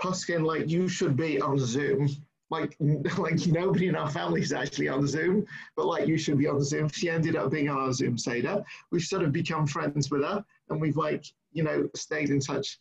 [0.00, 2.08] paskened, like, you should be on Zoom.
[2.50, 2.76] Like,
[3.18, 6.62] like nobody in our family is actually on Zoom, but like, you should be on
[6.62, 6.88] Zoom.
[6.88, 8.64] She ended up being on our Zoom Seder.
[8.92, 11.24] We've sort of become friends with her, and we've like
[11.56, 12.78] you know, stayed in touch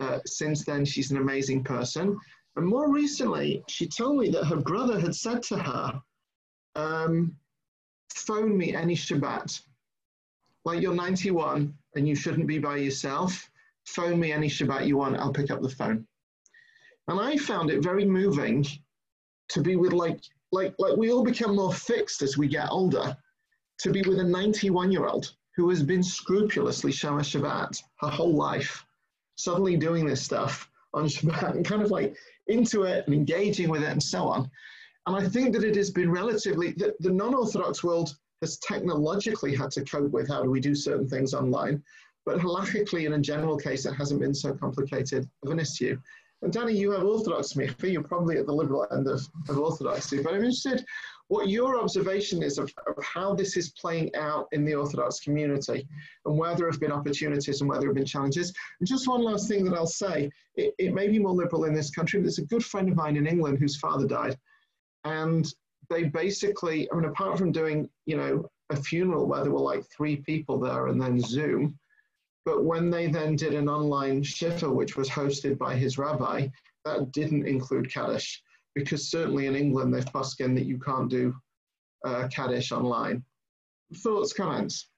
[0.00, 0.84] uh, since then.
[0.84, 2.16] She's an amazing person.
[2.56, 6.00] And more recently, she told me that her brother had said to her,
[6.76, 7.34] um,
[8.14, 9.60] phone me any Shabbat.
[10.64, 13.50] Like you're 91 and you shouldn't be by yourself.
[13.86, 16.06] Phone me any Shabbat you want, I'll pick up the phone.
[17.08, 18.66] And I found it very moving
[19.50, 20.20] to be with like,
[20.52, 23.16] like, like we all become more fixed as we get older,
[23.80, 28.34] to be with a 91 year old who has been scrupulously Shomer Shabbat her whole
[28.34, 28.84] life,
[29.36, 33.82] suddenly doing this stuff on Shabbat and kind of like into it and engaging with
[33.82, 34.50] it and so on.
[35.06, 39.54] And I think that it has been relatively, the, the non Orthodox world has technologically
[39.54, 41.82] had to cope with how do we do certain things online.
[42.24, 45.98] But halachically, in a general case, it hasn't been so complicated of an issue.
[46.42, 50.22] And Danny, you have Orthodox smicha, you're probably at the liberal end of, of Orthodoxy,
[50.22, 50.84] but I'm interested
[51.28, 55.86] what your observation is of, of, how this is playing out in the Orthodox community
[56.24, 58.52] and where there have been opportunities and where there have been challenges.
[58.80, 61.74] And just one last thing that I'll say it, it may be more liberal in
[61.74, 64.38] this country, but there's a good friend of mine in England whose father died.
[65.04, 65.46] And
[65.90, 69.84] they basically, I mean, apart from doing, you know, a funeral where there were like
[69.94, 71.78] three people there and then Zoom,
[72.44, 76.48] but when they then did an online shiva, which was hosted by his rabbi,
[76.84, 78.42] that didn't include Kaddish
[78.74, 81.34] because certainly in England they've posken that you can't do
[82.04, 83.24] uh, Kaddish online.
[83.96, 84.88] Thoughts, comments?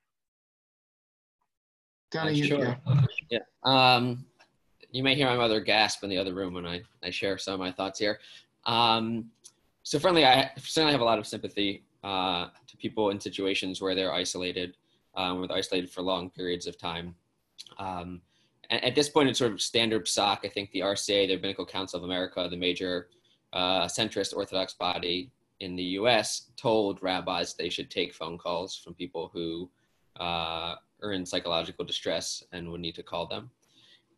[2.11, 2.59] Danny, sure.
[2.59, 3.05] yeah.
[3.31, 3.39] yeah.
[3.63, 4.25] Um,
[4.91, 7.55] you may hear my mother gasp in the other room when I, I share some
[7.55, 8.19] of my thoughts here.
[8.67, 9.31] Um,
[9.83, 13.95] so friendly, I certainly have a lot of sympathy uh, to people in situations where
[13.95, 14.77] they're isolated,
[15.15, 17.15] um, where they're isolated for long periods of time.
[17.79, 18.21] Um,
[18.71, 20.39] at this point, it's sort of standard psak.
[20.45, 23.09] I think the RCA, the Rabbinical Council of America, the major
[23.53, 28.95] uh, centrist Orthodox body in the US told rabbis they should take phone calls from
[28.95, 29.69] people who
[30.19, 33.51] uh, are in psychological distress and would need to call them.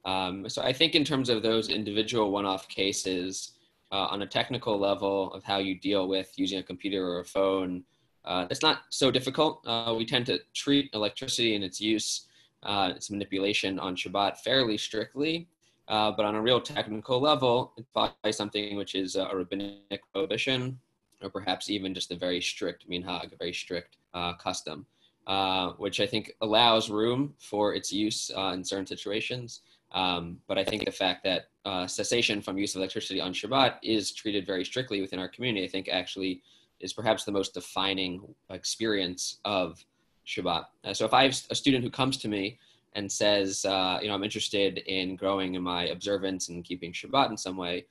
[0.04, 3.52] Um, so I think in terms of those individual one-off cases,
[3.92, 7.24] uh, on a technical level of how you deal with using a computer or a
[7.24, 7.84] phone,
[8.24, 9.60] uh, it's not so difficult.
[9.66, 12.26] Uh, we tend to treat electricity and its use,
[12.62, 15.48] uh, its manipulation on Shabbat fairly strictly.
[15.88, 20.78] Uh, but on a real technical level, it's by something which is a rabbinic prohibition,
[21.22, 24.86] or perhaps even just a very strict minhag, a very strict uh, custom,
[25.26, 29.60] uh, which I think allows room for its use uh, in certain situations.
[29.92, 33.74] Um, but I think the fact that uh, cessation from use of electricity on Shabbat
[33.82, 36.42] is treated very strictly within our community, I think actually
[36.80, 39.84] is perhaps the most defining experience of
[40.26, 40.64] Shabbat.
[40.84, 42.58] Uh, so if I have a student who comes to me
[42.94, 47.30] and says, uh, you know, I'm interested in growing in my observance and keeping Shabbat
[47.30, 47.86] in some way,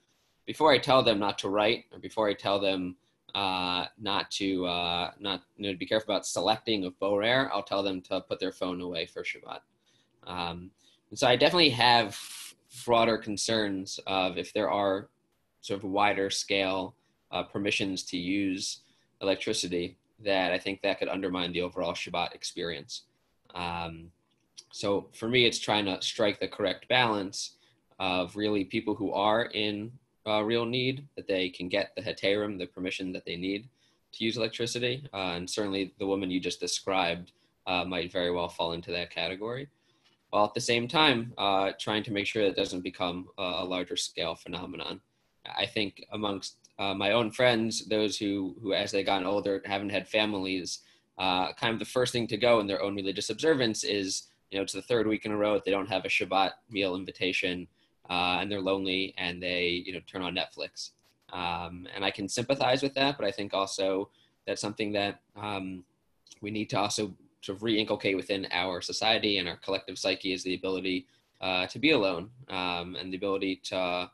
[0.46, 2.96] before I tell them not to write or before I tell them
[3.34, 7.64] uh, not to uh, not you know, to be careful about selecting of Borer, I'll
[7.64, 9.60] tell them to put their phone away for Shabbat.
[10.28, 10.72] Um,
[11.10, 12.20] and so I definitely have
[12.86, 15.10] broader concerns of if there are
[15.62, 16.96] sort of wider scale
[17.32, 18.80] uh, permissions to use
[19.22, 23.04] electricity that I think that could undermine the overall Shabbat experience.
[23.56, 24.12] Um,
[24.72, 27.56] so for me, it's trying to strike the correct balance
[28.00, 29.92] of really people who are in
[30.28, 33.68] uh, real need that they can get the heterim, the permission that they need
[34.14, 37.32] to use electricity, uh, and certainly the woman you just described
[37.68, 39.68] uh, might very well fall into that category.
[40.30, 43.42] While at the same time, uh, trying to make sure that it doesn't become a,
[43.42, 45.02] a larger scale phenomenon.
[45.46, 49.92] I think amongst uh, my own friends, those who, who as they gotten older haven't
[49.92, 50.80] had families,
[51.20, 54.58] uh, kind of the first thing to go in their own religious observance is, you
[54.58, 56.96] know, it's the third week in a row that they don't have a Shabbat meal
[56.96, 57.68] invitation
[58.10, 60.90] uh, and they're lonely and they, you know, turn on Netflix.
[61.32, 64.10] Um, and I can sympathize with that, but I think also
[64.48, 65.84] that's something that um,
[66.42, 70.42] we need to also sort of re-inculcate within our society and our collective psyche is
[70.42, 71.06] the ability
[71.42, 74.10] uh, to be alone um, and the ability to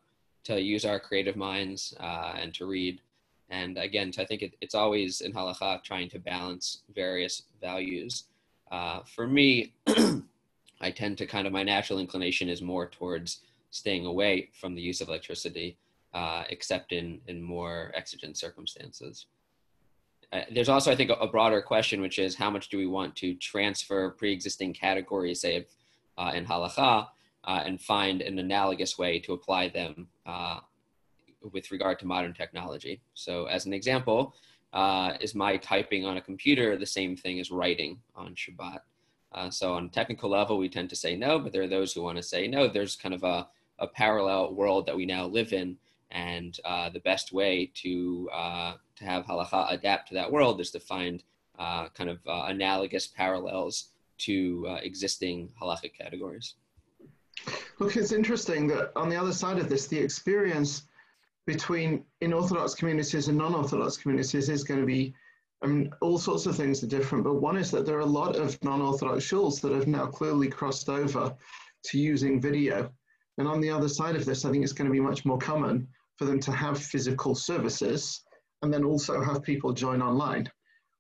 [0.48, 3.02] to use our creative minds uh, and to read.
[3.50, 8.26] And again, I think it, it's always in halacha trying to balance various values.
[8.72, 9.74] Uh, for me,
[10.82, 14.82] I tend to kind of my natural inclination is more towards staying away from the
[14.82, 15.78] use of electricity,
[16.14, 19.26] uh, except in in more exigent circumstances.
[20.32, 22.86] Uh, there's also, I think, a, a, broader question, which is how much do we
[22.86, 25.66] want to transfer pre-existing categories, say,
[26.18, 27.08] uh, in halacha,
[27.46, 30.60] uh, and find an analogous way to apply them uh,
[31.54, 33.02] with regard to modern technology.
[33.14, 34.36] So, as an example,
[34.74, 38.80] uh, is my typing on a computer the same thing as writing on Shabbat?
[39.32, 41.94] Uh, so, on a technical level, we tend to say no, but there are those
[41.94, 42.68] who want to say no.
[42.68, 43.48] There's kind of a,
[43.80, 45.78] a parallel world that we now live in,
[46.12, 50.72] and uh, the best way to uh, to have halacha adapt to that world is
[50.72, 51.24] to find
[51.58, 56.56] kind of analogous parallels to existing halachic categories.
[57.80, 60.84] Look, it's interesting that on the other side of this, the experience
[61.46, 65.14] between in Orthodox communities and non-Orthodox communities is going to be,
[65.64, 68.06] I mean, all sorts of things are different, but one is that there are a
[68.06, 71.36] lot of non-Orthodox shuls that have now clearly crossed over
[71.86, 72.92] to using video.
[73.38, 75.38] And on the other side of this, I think it's going to be much more
[75.38, 78.24] common for them to have physical services
[78.62, 80.50] and then also have people join online.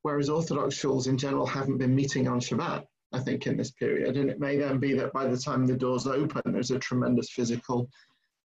[0.03, 2.85] Whereas Orthodox shuls in general haven't been meeting on Shabbat.
[3.13, 4.17] I think, in this period.
[4.17, 7.29] And it may then be that by the time the doors open, there's a tremendous
[7.29, 7.89] physical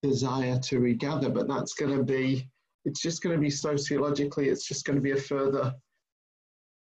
[0.02, 2.48] desire to regather, but that's going to be,
[2.86, 5.74] it's just going to be sociologically, it's just going to be a further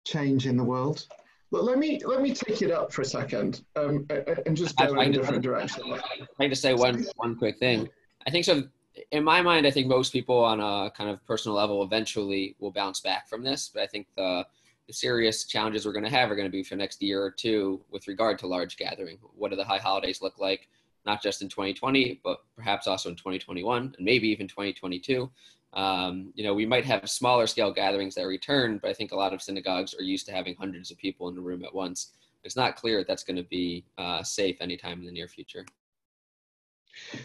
[0.05, 1.07] change in the world.
[1.51, 4.99] But let me let me take it up for a second um, and just go
[4.99, 5.83] in a different direction.
[5.93, 6.01] I'd
[6.39, 7.87] like to say one one quick thing.
[8.25, 8.63] I think so.
[9.11, 12.71] In my mind, I think most people on a kind of personal level eventually will
[12.71, 13.69] bounce back from this.
[13.71, 14.47] But I think the
[14.91, 17.81] serious challenges we're going to have are going to be for next year or two
[17.89, 19.17] with regard to large gathering.
[19.35, 20.67] What do the high holidays look like,
[21.05, 25.31] not just in 2020, but perhaps also in 2021 and maybe even 2022?
[25.73, 29.15] Um, you know, we might have smaller scale gatherings that return, but I think a
[29.15, 32.11] lot of synagogues are used to having hundreds of people in the room at once.
[32.43, 35.65] It's not clear that that's going to be uh, safe anytime in the near future.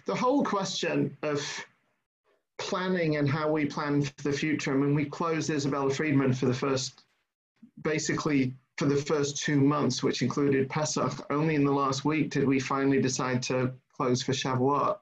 [0.07, 1.43] The whole question of
[2.57, 4.73] planning and how we plan for the future.
[4.73, 7.05] I mean, we closed Isabella Freedman for the first
[7.83, 12.47] basically for the first two months, which included Pesach, only in the last week did
[12.47, 14.99] we finally decide to close for Shavuot.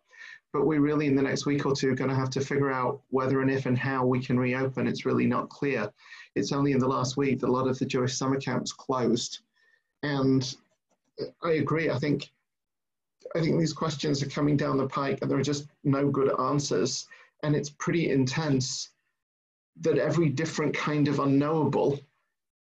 [0.52, 3.02] But we really, in the next week or two, going to have to figure out
[3.10, 4.86] whether and if and how we can reopen.
[4.86, 5.90] It's really not clear.
[6.34, 9.40] It's only in the last week that a lot of the Jewish summer camps closed.
[10.02, 10.56] And
[11.42, 11.90] I agree.
[11.90, 12.30] I think
[13.34, 16.32] I think these questions are coming down the pike and there are just no good
[16.40, 17.06] answers.
[17.42, 18.90] And it's pretty intense
[19.80, 22.00] that every different kind of unknowable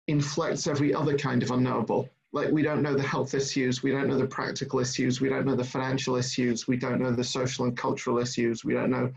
[0.08, 2.08] inflects every other kind of unknowable.
[2.32, 5.46] Like we don't know the health issues, we don't know the practical issues, we don't
[5.46, 9.10] know the financial issues, we don't know the social and cultural issues, we don't know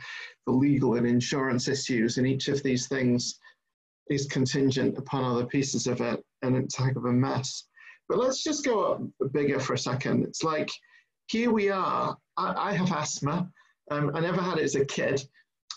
[0.46, 3.39] the legal and insurance issues, and each of these things
[4.10, 7.66] is contingent upon other pieces of it, and it's like of a mess.
[8.08, 10.24] But let's just go up bigger for a second.
[10.24, 10.70] It's like
[11.28, 12.18] here we are.
[12.38, 13.50] I, I have asthma.
[13.89, 15.22] Um, I never had it as a kid.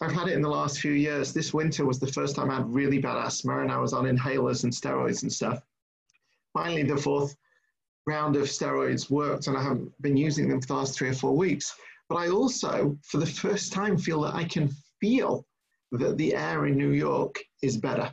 [0.02, 1.32] I've had it in the last few years.
[1.32, 4.04] This winter was the first time I had really bad asthma, and I was on
[4.04, 5.62] inhalers and steroids and stuff.
[6.52, 7.36] Finally, the fourth
[8.06, 11.14] round of steroids worked, and I haven't been using them for the last three or
[11.14, 11.74] four weeks.
[12.08, 14.70] But I also, for the first time, feel that I can
[15.00, 15.46] feel
[15.92, 18.12] that the air in New York is better.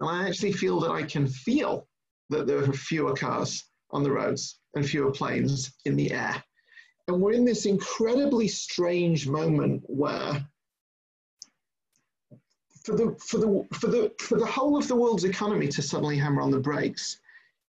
[0.00, 1.86] And I actually feel that I can feel
[2.30, 6.42] that there are fewer cars on the roads and fewer planes in the air.
[7.08, 10.44] And we're in this incredibly strange moment where
[12.86, 16.16] for the, for, the, for, the, for the whole of the world's economy to suddenly
[16.16, 17.18] hammer on the brakes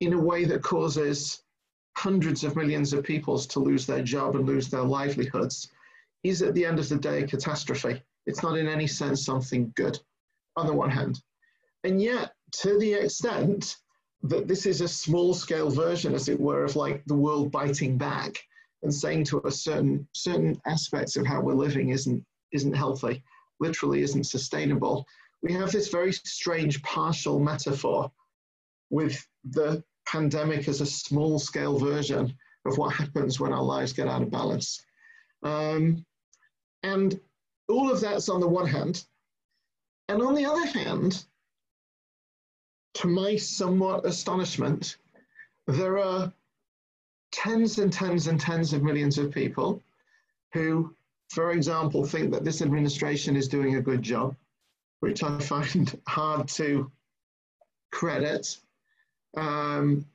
[0.01, 1.41] in a way that causes
[1.95, 5.71] hundreds of millions of people to lose their job and lose their livelihoods
[6.23, 8.01] is at the end of the day a catastrophe.
[8.25, 9.97] It's not in any sense something good,
[10.57, 11.21] on the one hand.
[11.85, 13.77] And yet, to the extent
[14.23, 17.97] that this is a small scale version, as it were, of like the world biting
[17.97, 18.35] back
[18.83, 23.23] and saying to us certain certain aspects of how we're living isn't isn't healthy,
[23.59, 25.05] literally isn't sustainable.
[25.41, 28.11] We have this very strange partial metaphor
[28.89, 32.35] with the pandemic as a small scale version
[32.65, 34.83] of what happens when our lives get out of balance.
[35.43, 36.05] Um,
[36.83, 37.19] and
[37.67, 39.03] all of that's on the one hand.
[40.07, 41.25] And on the other hand,
[42.95, 44.97] to my somewhat astonishment,
[45.67, 46.31] there are
[47.31, 49.81] tens and tens and tens of millions of people
[50.53, 50.95] who,
[51.29, 54.35] for example, think that this administration is doing a good job,
[54.99, 56.91] which I find hard to
[57.91, 58.57] credit,
[59.35, 60.05] um,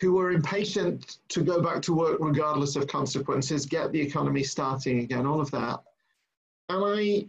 [0.00, 5.00] who are impatient to go back to work regardless of consequences, get the economy starting
[5.00, 5.82] again, all of that.
[6.68, 7.26] And I,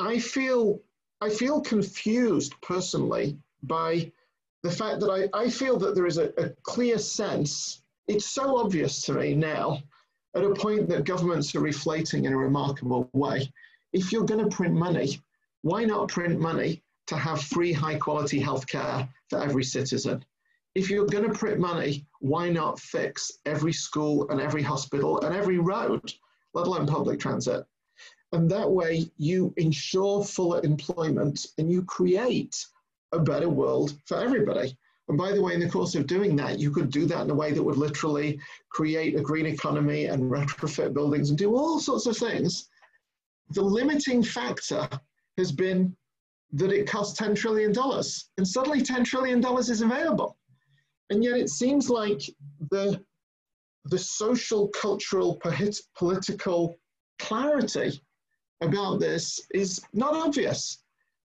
[0.00, 0.80] I feel,
[1.20, 4.10] I feel confused personally by
[4.62, 8.56] the fact that I, I feel that there is a, a clear sense, it's so
[8.58, 9.82] obvious to me now,
[10.34, 13.50] at a point that governments are reflating in a remarkable way.
[13.92, 15.20] If you're going to print money,
[15.62, 20.24] why not print money to have free, high quality healthcare for every citizen?
[20.74, 25.34] If you're going to print money, why not fix every school and every hospital and
[25.34, 26.12] every road,
[26.54, 27.64] let alone public transit?
[28.32, 32.66] And that way you ensure fuller employment and you create
[33.12, 34.76] a better world for everybody.
[35.08, 37.30] And by the way, in the course of doing that, you could do that in
[37.30, 38.38] a way that would literally
[38.68, 42.68] create a green economy and retrofit buildings and do all sorts of things.
[43.50, 44.86] The limiting factor
[45.38, 45.96] has been
[46.52, 47.74] that it costs $10 trillion.
[48.36, 50.36] And suddenly $10 trillion is available.
[51.10, 52.20] And yet it seems like
[52.70, 53.02] the,
[53.86, 55.40] the social, cultural,
[55.96, 56.76] political
[57.18, 58.02] clarity
[58.60, 60.78] about this is not obvious.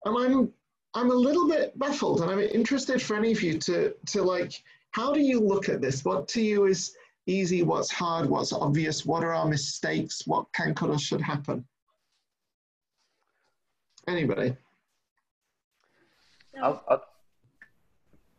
[0.05, 0.53] And I'm
[0.97, 4.63] I'm a little bit baffled and I'm interested for any of you to, to like,
[4.91, 6.03] how do you look at this?
[6.03, 6.95] What to you is
[7.27, 7.61] easy?
[7.61, 8.27] What's hard?
[8.27, 9.05] What's obvious?
[9.05, 10.25] What are our mistakes?
[10.25, 11.63] What can, could, or should happen?
[14.07, 14.55] Anybody?
[16.63, 17.03] I'll, I'll, go,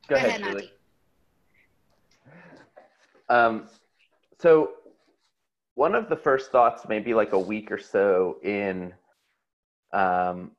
[0.09, 0.72] go ahead, ahead Julie.
[3.28, 3.68] Um,
[4.40, 4.72] so
[5.76, 8.92] one of the first thoughts, maybe like a week or so in
[9.92, 10.50] um,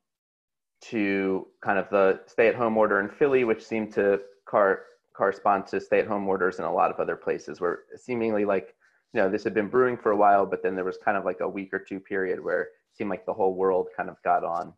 [0.82, 6.26] to kind of the stay-at-home order in Philly, which seemed to car- correspond to stay-at-home
[6.26, 8.74] orders in a lot of other places, where seemingly like
[9.12, 11.24] you know this had been brewing for a while, but then there was kind of
[11.24, 14.16] like a week or two period where it seemed like the whole world kind of
[14.22, 14.72] got on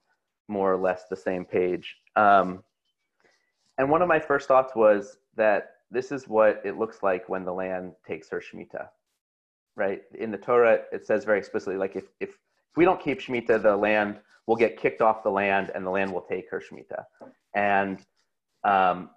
[0.48, 1.96] more or less the same page.
[2.16, 2.62] Um,
[3.78, 7.44] and one of my first thoughts was that this is what it looks like when
[7.44, 8.88] the land takes her shemitah,
[9.76, 10.03] right?
[10.18, 12.38] In the Torah, it says very explicitly, like if if
[12.72, 15.90] if we don't keep shemitah, the land will get kicked off the land and the
[15.90, 17.04] land will take her Shemitah.
[17.54, 18.00] And,
[18.64, 19.10] um,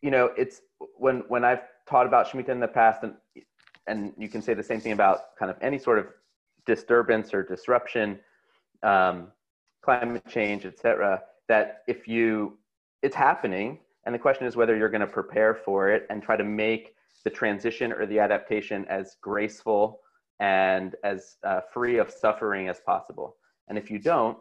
[0.00, 0.62] you know, it's
[0.96, 3.14] when, when I've taught about Shemitah in the past, and,
[3.86, 6.06] and you can say the same thing about kind of any sort of
[6.66, 8.18] disturbance or disruption,
[8.82, 9.28] um,
[9.82, 11.22] climate change, etc.
[11.48, 12.56] that if you,
[13.02, 16.36] it's happening, and the question is whether you're going to prepare for it and try
[16.36, 20.00] to make the transition or the adaptation as graceful
[20.40, 23.36] and as uh, free of suffering as possible.
[23.68, 24.36] And if you don't,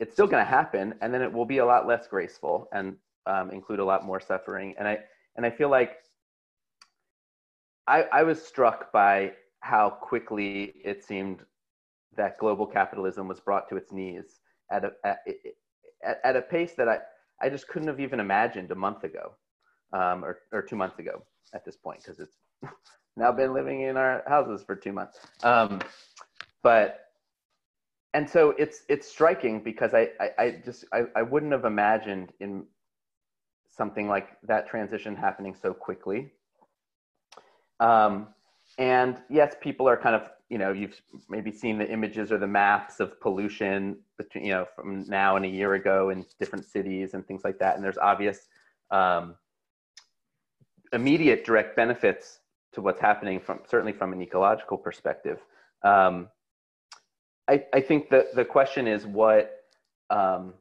[0.00, 2.96] it's still going to happen, and then it will be a lot less graceful and
[3.26, 4.74] um, include a lot more suffering.
[4.78, 4.98] And I
[5.36, 5.98] and I feel like
[7.86, 11.40] I, I was struck by how quickly it seemed
[12.16, 15.18] that global capitalism was brought to its knees at a, at,
[16.24, 16.98] at a pace that I,
[17.40, 19.32] I just couldn't have even imagined a month ago
[19.92, 21.22] um, or, or two months ago
[21.54, 22.36] at this point because it's
[23.16, 25.18] now been living in our houses for two months.
[25.42, 25.80] Um,
[26.62, 27.10] but
[28.14, 32.32] and so it's it's striking because I I, I just I, I wouldn't have imagined
[32.40, 32.64] in
[33.70, 36.32] something like that transition happening so quickly.
[37.78, 38.28] Um,
[38.78, 42.46] and yes, people are kind of you know you've maybe seen the images or the
[42.46, 47.14] maps of pollution between you know from now and a year ago in different cities
[47.14, 47.76] and things like that.
[47.76, 48.48] And there's obvious
[48.90, 49.34] um,
[50.92, 52.40] immediate direct benefits
[52.72, 55.38] to what's happening from certainly from an ecological perspective.
[55.82, 56.28] Um,
[57.48, 59.52] I, I think that the question is what
[60.10, 60.54] um,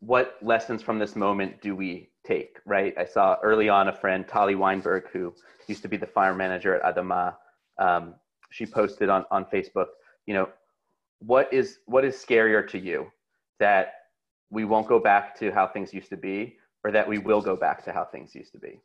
[0.00, 2.94] what lessons from this moment do we take, right?
[2.98, 5.34] I saw early on a friend, Tali Weinberg, who
[5.66, 7.36] used to be the fire manager at Adamah.
[7.78, 8.14] Um,
[8.50, 9.86] she posted on, on Facebook,
[10.26, 10.48] you know,
[11.20, 13.10] what is what is scarier to you
[13.58, 13.94] that
[14.50, 17.56] we won't go back to how things used to be or that we will go
[17.56, 18.80] back to how things used to be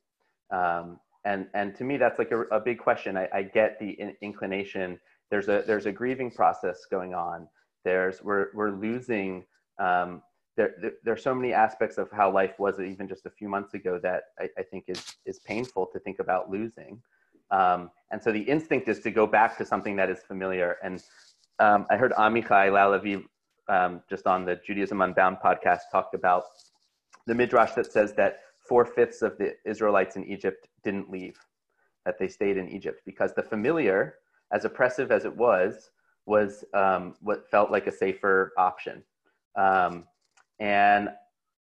[0.52, 3.18] um, and and to me that's like a, a big question.
[3.18, 5.00] I, I get the in, inclination.
[5.30, 7.48] There's a there's a grieving process going on.
[7.84, 9.46] There's we're we're losing
[9.80, 10.22] um,
[10.58, 13.48] there, there, there, are so many aspects of how life was even just a few
[13.48, 17.02] months ago that I, I think is is painful to think about losing.
[17.52, 20.78] Um, and so the instinct is to go back to something that is familiar.
[20.84, 21.02] And
[21.60, 23.24] um, I heard Amichai Lau-Lavie
[23.70, 26.44] um, just on the Judaism Unbound podcast talked about
[27.26, 31.38] the midrash that says that four fifths of the Israelites in Egypt didn't leave,
[32.06, 34.16] that they stayed in Egypt because the familiar,
[34.54, 35.90] as oppressive as it was,
[36.26, 39.04] was um, what felt like a safer option.
[39.56, 40.06] Um,
[40.60, 41.10] and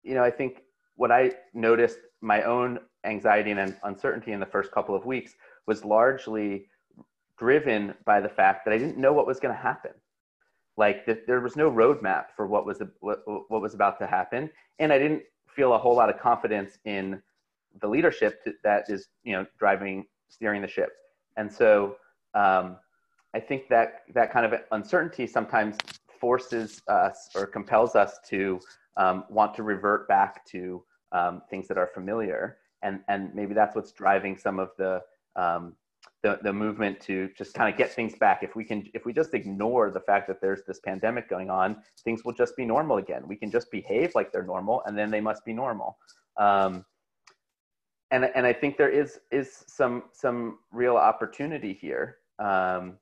[0.03, 0.63] you know, I think
[0.97, 5.35] what I noticed my own anxiety and uncertainty in the first couple of weeks
[5.67, 6.67] was largely
[7.39, 9.93] driven by the fact that I didn't know what was going to happen.
[10.77, 14.51] Like the, there was no roadmap for what was what, what was about to happen,
[14.79, 15.23] and I didn't
[15.55, 17.23] feel a whole lot of confidence in
[17.81, 20.91] the leadership to, that is you know driving steering the ship.
[21.37, 21.97] And so
[22.35, 22.77] um,
[23.35, 25.77] I think that that kind of uncertainty sometimes
[26.21, 28.61] forces us or compels us to
[28.97, 30.83] um, want to revert back to
[31.13, 35.01] um, things that are familiar, and and maybe that's what's driving some of the
[35.37, 35.75] um,
[36.23, 38.43] the, the movement to just kind of get things back.
[38.43, 41.83] If we can, if we just ignore the fact that there's this pandemic going on,
[42.05, 43.25] things will just be normal again.
[43.27, 45.99] We can just behave like they're normal, and then they must be normal.
[46.37, 46.85] Um,
[48.12, 52.18] and and I think there is is some some real opportunity here.
[52.39, 52.99] Um,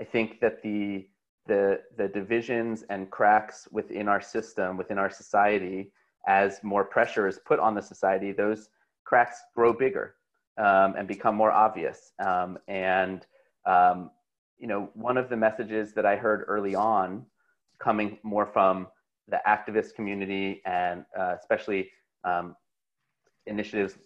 [0.00, 1.08] I think that the
[1.46, 5.90] the the divisions and cracks within our system, within our society,
[6.28, 8.68] as more pressure is put on the society, those
[9.04, 10.14] cracks grow bigger
[10.58, 12.12] um, and become more obvious.
[12.18, 13.26] Um, and
[13.66, 14.10] um,
[14.58, 17.26] you know, one of the messages that I heard early on,
[17.78, 18.86] coming more from
[19.28, 21.90] the activist community and uh, especially
[22.24, 22.54] um,
[23.46, 23.98] initiatives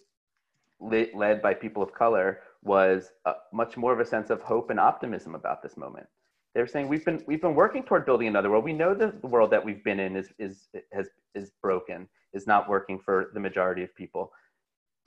[0.79, 4.71] lit, led by people of color, was uh, much more of a sense of hope
[4.71, 6.07] and optimism about this moment.
[6.55, 8.63] They're saying we've been we've been working toward building another world.
[8.63, 12.67] We know the world that we've been in is is has is broken, is not
[12.67, 14.31] working for the majority of people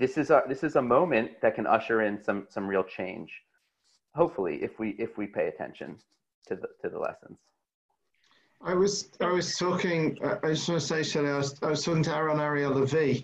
[0.00, 3.30] this is a this is a moment that can usher in some some real change
[4.14, 5.96] hopefully if we if we pay attention
[6.48, 7.38] to the to the lessons.
[8.62, 11.68] I was i was talking uh, i just want to say Shuli, I, was, I
[11.68, 13.20] was talking to aaron ariel levi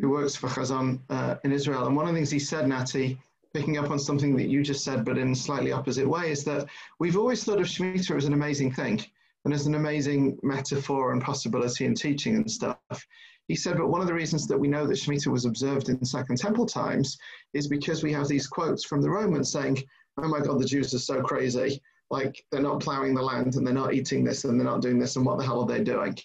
[0.00, 3.18] who works for Hazon uh, in israel and one of the things he said Nati,
[3.52, 6.44] picking up on something that you just said but in a slightly opposite way is
[6.44, 6.66] that
[7.00, 9.04] we've always thought of Shemitah as an amazing thing
[9.44, 13.06] and as an amazing metaphor and possibility in teaching and stuff
[13.50, 16.04] he said, but one of the reasons that we know that Shemitah was observed in
[16.04, 17.18] Second Temple times
[17.52, 19.82] is because we have these quotes from the Romans saying,
[20.18, 21.82] oh my God, the Jews are so crazy.
[22.10, 25.00] Like they're not plowing the land and they're not eating this and they're not doing
[25.00, 26.16] this and what the hell are they doing?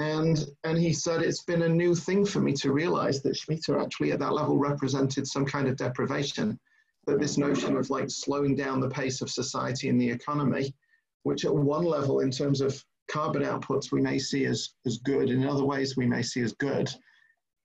[0.00, 3.80] And, and he said, it's been a new thing for me to realize that Shemitah
[3.80, 6.58] actually at that level represented some kind of deprivation.
[7.06, 10.74] That this notion of like slowing down the pace of society and the economy,
[11.22, 15.30] which at one level in terms of carbon outputs we may see as, as good,
[15.30, 16.90] in other ways we may see as good,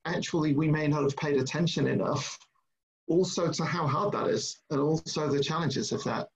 [0.06, 2.38] actually we may not have paid attention enough
[3.08, 6.30] also to how hard that is and also the challenges of that.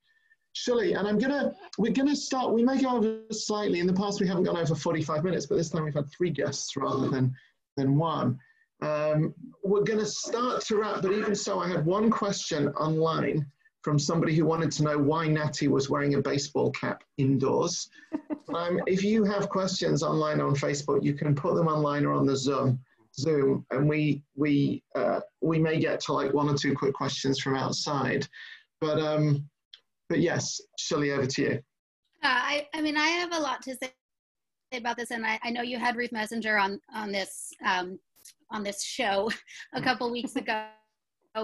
[0.56, 4.20] Shuli, and I'm gonna, we're gonna start, we may go over slightly, in the past
[4.20, 7.34] we haven't gone over 45 minutes, but this time we've had three guests rather than,
[7.76, 8.40] than one.
[8.82, 9.34] Um,
[9.64, 13.46] we're gonna start to wrap, but even so, I had one question online
[13.82, 17.90] from somebody who wanted to know why Nati was wearing a baseball cap indoors.
[18.54, 22.26] um, if you have questions online on Facebook, you can put them online or on
[22.26, 22.80] the Zoom.
[23.20, 27.40] Zoom, and we we uh, we may get to like one or two quick questions
[27.40, 28.28] from outside,
[28.80, 29.50] but um,
[30.08, 31.60] but yes, Shuli, over to you.
[32.24, 33.92] Uh, I I mean I have a lot to say
[34.74, 38.00] about this, and I, I know you had Ruth Messinger on on this um,
[38.52, 39.32] on this show
[39.74, 40.68] a couple weeks ago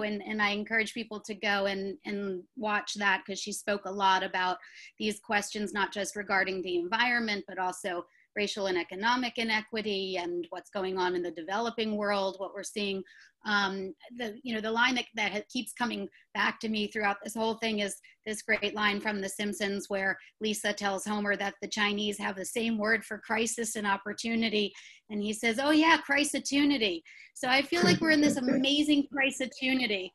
[0.02, 3.92] and, and I encourage people to go and, and watch that because she spoke a
[3.92, 4.58] lot about
[4.98, 8.04] these questions, not just regarding the environment, but also
[8.36, 13.02] racial and economic inequity and what's going on in the developing world, what we're seeing.
[13.46, 17.34] Um, the you know the line that, that keeps coming back to me throughout this
[17.34, 21.68] whole thing is this great line from The Simpsons where Lisa tells Homer that the
[21.68, 24.72] Chinese have the same word for crisis and opportunity,
[25.10, 27.02] and he says, "Oh yeah, crisatunity."
[27.34, 30.12] So I feel like we're in this amazing crisatunity.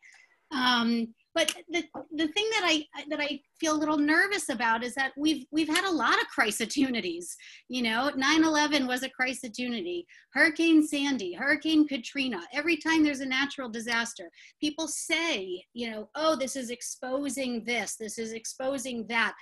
[0.51, 4.93] Um, but the, the thing that I that I feel a little nervous about is
[4.95, 7.35] that we've we've had a lot of crisis opportunities.
[7.69, 10.05] You know, 9/11 was a opportunity.
[10.33, 12.41] Hurricane Sandy, Hurricane Katrina.
[12.53, 14.29] Every time there's a natural disaster,
[14.59, 17.95] people say, you know, oh, this is exposing this.
[17.95, 19.33] This is exposing that.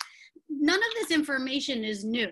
[0.49, 2.29] None of this information is new,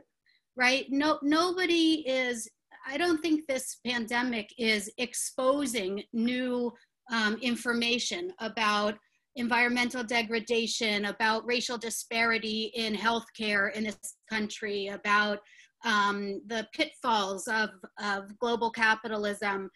[0.55, 0.86] right?
[0.89, 2.49] No, nobody is.
[2.88, 6.72] I don't think this pandemic is exposing new
[7.11, 8.95] um, information about
[9.36, 15.40] environmental degradation, about racial disparity in healthcare in this country, about
[15.84, 17.70] um, the pitfalls of,
[18.02, 19.70] of global capitalism.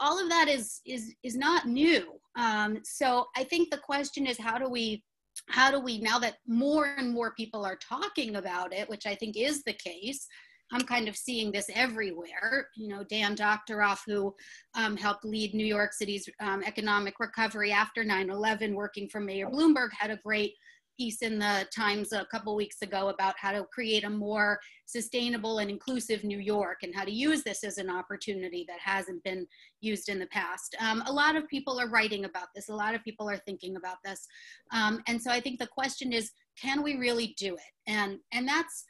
[0.00, 2.18] All of that is is is not new.
[2.36, 5.04] Um, so I think the question is how do we
[5.50, 9.14] how do we now that more and more people are talking about it, which I
[9.14, 10.26] think is the case,
[10.72, 12.68] I'm kind of seeing this everywhere.
[12.76, 14.34] You know, Dan Doctoroff, who
[14.74, 19.90] um, helped lead New York City's um, economic recovery after 9/11, working for Mayor Bloomberg,
[19.98, 20.54] had a great
[20.96, 25.58] piece in the Times a couple weeks ago about how to create a more sustainable
[25.58, 29.46] and inclusive New York and how to use this as an opportunity that hasn't been
[29.80, 30.74] used in the past.
[30.80, 32.68] Um, a lot of people are writing about this.
[32.68, 34.26] A lot of people are thinking about this.
[34.72, 37.90] Um, and so I think the question is, can we really do it?
[37.90, 38.84] And, and that's,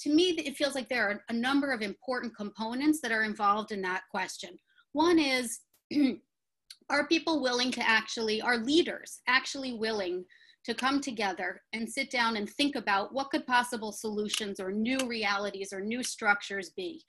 [0.00, 3.72] to me, it feels like there are a number of important components that are involved
[3.72, 4.58] in that question.
[4.92, 5.60] One is,
[6.90, 10.24] are people willing to actually, are leaders actually willing
[10.64, 14.98] to come together and sit down and think about what could possible solutions or new
[15.06, 17.02] realities or new structures be?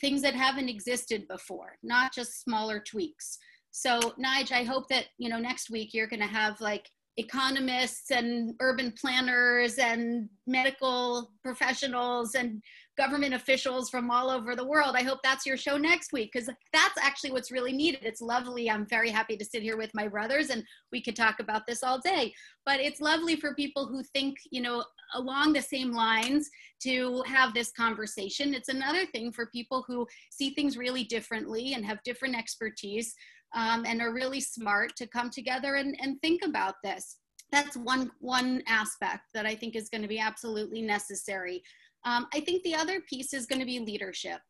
[0.00, 3.38] Things that haven't existed before, not just smaller tweaks.
[3.70, 8.12] So, Nige, I hope that, you know, next week you're going to have like economists
[8.12, 12.62] and urban planners and medical professionals and
[12.96, 14.94] government officials from all over the world.
[14.96, 18.00] I hope that's your show next week because that's actually what's really needed.
[18.02, 18.70] It's lovely.
[18.70, 21.82] I'm very happy to sit here with my brothers and we could talk about this
[21.82, 22.32] all day.
[22.64, 26.48] But it's lovely for people who think, you know, along the same lines
[26.82, 28.54] to have this conversation.
[28.54, 33.14] It's another thing for people who see things really differently and have different expertise
[33.54, 37.16] um, and are really smart to come together and, and think about this.
[37.50, 41.62] That's one, one aspect that I think is going to be absolutely necessary.
[42.04, 44.40] Um, I think the other piece is going to be leadership.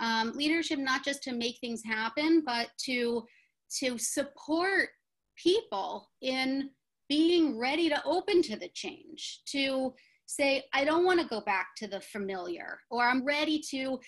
[0.00, 3.24] Um, leadership, not just to make things happen, but to,
[3.80, 4.90] to support
[5.36, 6.70] people in
[7.08, 9.92] being ready to open to the change, to
[10.26, 13.98] say, I don't want to go back to the familiar, or I'm ready to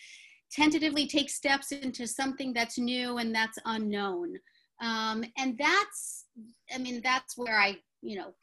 [0.57, 4.37] tentatively take steps into something that's new and that's unknown.
[4.81, 6.25] Um, and that's,
[6.75, 8.35] I mean, that's where I, you know,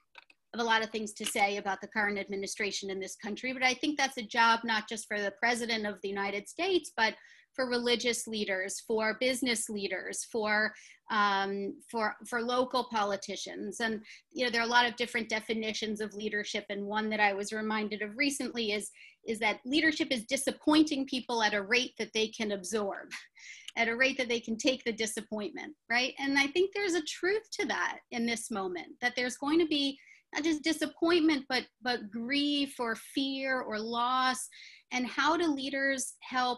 [0.54, 3.64] have a lot of things to say about the current administration in this country, but
[3.64, 7.16] I think that's a job not just for the president of the United States, but
[7.56, 10.74] for religious leaders, for business leaders, for
[11.14, 14.02] um, for for local politicians, and
[14.32, 16.66] you know there are a lot of different definitions of leadership.
[16.70, 18.90] And one that I was reminded of recently is
[19.26, 23.12] is that leadership is disappointing people at a rate that they can absorb,
[23.78, 26.14] at a rate that they can take the disappointment, right?
[26.20, 28.88] And I think there's a truth to that in this moment.
[29.00, 29.98] That there's going to be
[30.34, 34.50] not just disappointment, but but grief or fear or loss,
[34.92, 36.58] and how do leaders help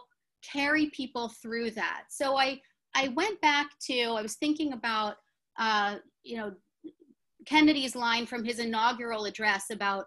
[0.49, 2.03] carry people through that.
[2.09, 2.61] So I,
[2.95, 5.17] I went back to, I was thinking about,
[5.59, 6.53] uh, you know,
[7.45, 10.05] Kennedy's line from his inaugural address about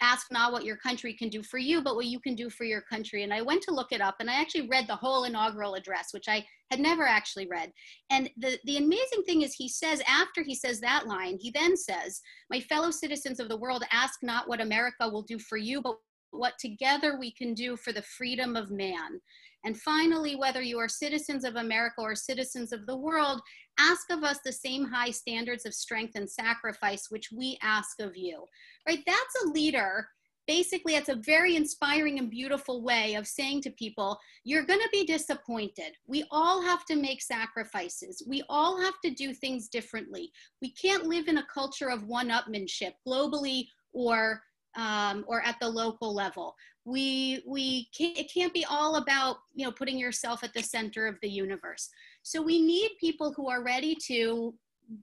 [0.00, 2.64] ask not what your country can do for you, but what you can do for
[2.64, 3.22] your country.
[3.24, 6.08] And I went to look it up and I actually read the whole inaugural address,
[6.12, 7.72] which I had never actually read.
[8.10, 11.76] And the, the amazing thing is, he says, after he says that line, he then
[11.76, 12.20] says,
[12.50, 15.96] My fellow citizens of the world, ask not what America will do for you, but
[16.30, 19.20] what together we can do for the freedom of man.
[19.64, 23.40] And finally, whether you are citizens of America or citizens of the world,
[23.78, 28.16] ask of us the same high standards of strength and sacrifice which we ask of
[28.16, 28.44] you.
[28.86, 29.00] Right?
[29.06, 30.08] That's a leader.
[30.46, 34.88] Basically, it's a very inspiring and beautiful way of saying to people, you're going to
[34.90, 35.92] be disappointed.
[36.06, 38.22] We all have to make sacrifices.
[38.26, 40.30] We all have to do things differently.
[40.62, 44.40] We can't live in a culture of one upmanship globally or
[44.76, 46.54] um, or at the local level.
[46.88, 51.06] We, we can't, it can't be all about, you know, putting yourself at the center
[51.06, 51.90] of the universe.
[52.22, 54.54] So we need people who are ready to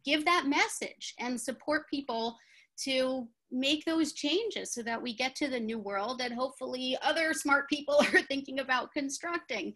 [0.04, 2.38] give that message and support people
[2.84, 7.34] to make those changes so that we get to the new world that hopefully other
[7.34, 9.74] smart people are thinking about constructing.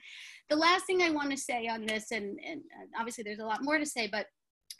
[0.49, 2.61] The last thing I want to say on this, and, and
[2.97, 4.25] obviously there's a lot more to say, but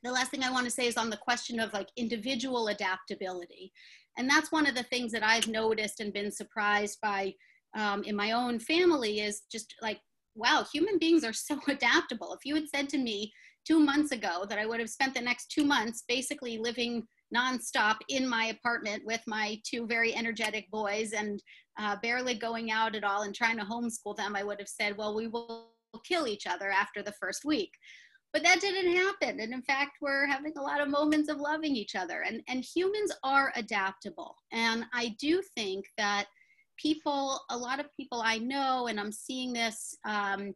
[0.03, 3.71] the last thing I want to say is on the question of like individual adaptability.
[4.17, 7.33] And that's one of the things that I've noticed and been surprised by
[7.75, 9.99] um, in my own family is just like,
[10.35, 12.33] wow, human beings are so adaptable.
[12.33, 13.31] If you had said to me
[13.65, 17.97] two months ago that I would have spent the next two months basically living nonstop
[18.07, 21.41] in my apartment with my two very energetic boys and
[21.79, 24.97] uh, barely going out at all and trying to homeschool them, I would have said,
[24.97, 25.71] well, we will
[26.03, 27.71] kill each other after the first week.
[28.31, 29.39] But that didn't happen.
[29.39, 32.21] And in fact, we're having a lot of moments of loving each other.
[32.21, 34.35] And, and humans are adaptable.
[34.51, 36.25] And I do think that
[36.77, 39.95] people, a lot of people I know, and I'm seeing this.
[40.05, 40.53] Um,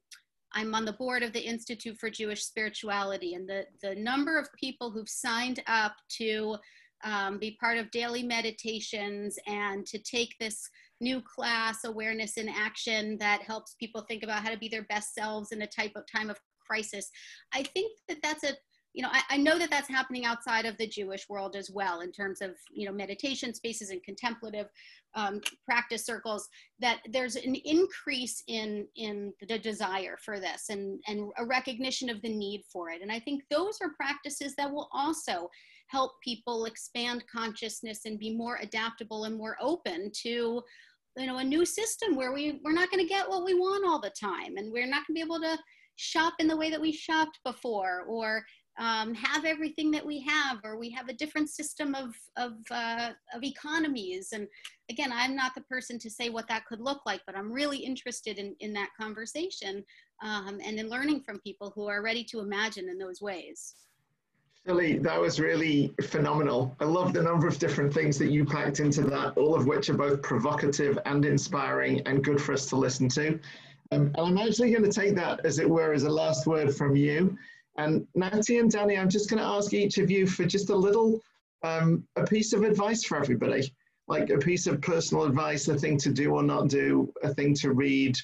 [0.53, 4.47] I'm on the board of the Institute for Jewish Spirituality, and the, the number of
[4.53, 6.57] people who've signed up to
[7.03, 10.69] um, be part of daily meditations and to take this
[11.01, 15.13] new class, Awareness in Action, that helps people think about how to be their best
[15.13, 17.09] selves in a type of time of crisis.
[17.53, 18.53] I think that that's a
[18.93, 22.01] you know, I, I, know that that's happening outside of the Jewish world as well
[22.01, 24.67] in terms of, you know, meditation spaces and contemplative
[25.15, 26.47] um, practice circles,
[26.79, 32.21] that there's an increase in, in the desire for this and, and a recognition of
[32.21, 33.01] the need for it.
[33.01, 35.49] And I think those are practices that will also
[35.87, 40.61] help people expand consciousness and be more adaptable and more open to
[41.15, 43.85] you know a new system where we we're not going to get what we want
[43.85, 45.55] all the time and we're not going to be able to
[45.95, 48.43] shop in the way that we shopped before or
[48.79, 53.11] um, have everything that we have, or we have a different system of, of, uh,
[53.33, 54.29] of economies.
[54.33, 54.47] And
[54.89, 57.77] again, I'm not the person to say what that could look like, but I'm really
[57.77, 59.83] interested in, in that conversation
[60.23, 63.75] um, and in learning from people who are ready to imagine in those ways.
[64.65, 66.73] Philly, that was really phenomenal.
[66.79, 69.89] I love the number of different things that you packed into that, all of which
[69.89, 73.39] are both provocative and inspiring and good for us to listen to.
[73.93, 76.75] Um, and I'm actually going to take that, as it were, as a last word
[76.75, 77.37] from you.
[77.77, 80.75] And Nati and Danny, I'm just going to ask each of you for just a
[80.75, 81.21] little,
[81.63, 83.73] um, a piece of advice for everybody,
[84.07, 87.53] like a piece of personal advice, a thing to do or not do, a thing
[87.55, 88.17] to read,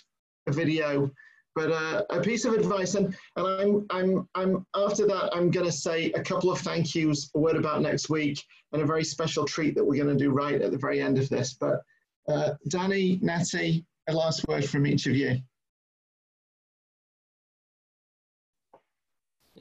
[0.48, 1.10] a video,
[1.56, 2.96] but uh, a piece of advice.
[2.96, 6.94] And, and I'm, I'm, I'm, after that, I'm going to say a couple of thank
[6.96, 10.24] yous, a word about next week, and a very special treat that we're going to
[10.24, 11.56] do right at the very end of this.
[11.56, 11.82] But
[12.28, 15.40] uh, Danny, Nati, a last word from each of you.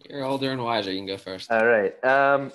[0.09, 0.91] You're older and wiser.
[0.91, 1.53] You can go first.
[1.53, 2.03] All right.
[2.03, 2.51] Um,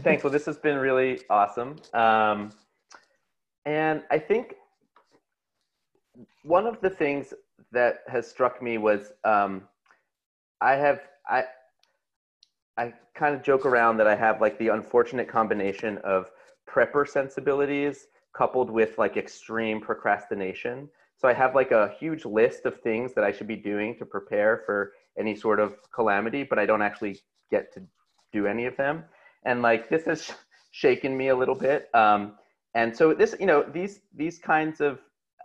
[0.00, 0.24] thanks.
[0.24, 1.76] Well, this has been really awesome.
[1.94, 2.50] Um,
[3.64, 4.54] and I think
[6.42, 7.32] one of the things
[7.70, 9.62] that has struck me was um,
[10.60, 11.44] I have I
[12.76, 16.30] I kind of joke around that I have like the unfortunate combination of
[16.68, 20.88] prepper sensibilities coupled with like extreme procrastination.
[21.16, 24.06] So I have like a huge list of things that I should be doing to
[24.06, 27.82] prepare for any sort of calamity, but I don't actually get to
[28.32, 29.04] do any of them.
[29.44, 30.32] And like this has
[30.70, 31.88] shaken me a little bit.
[31.94, 32.34] Um,
[32.74, 35.00] and so this, you know, these these kinds of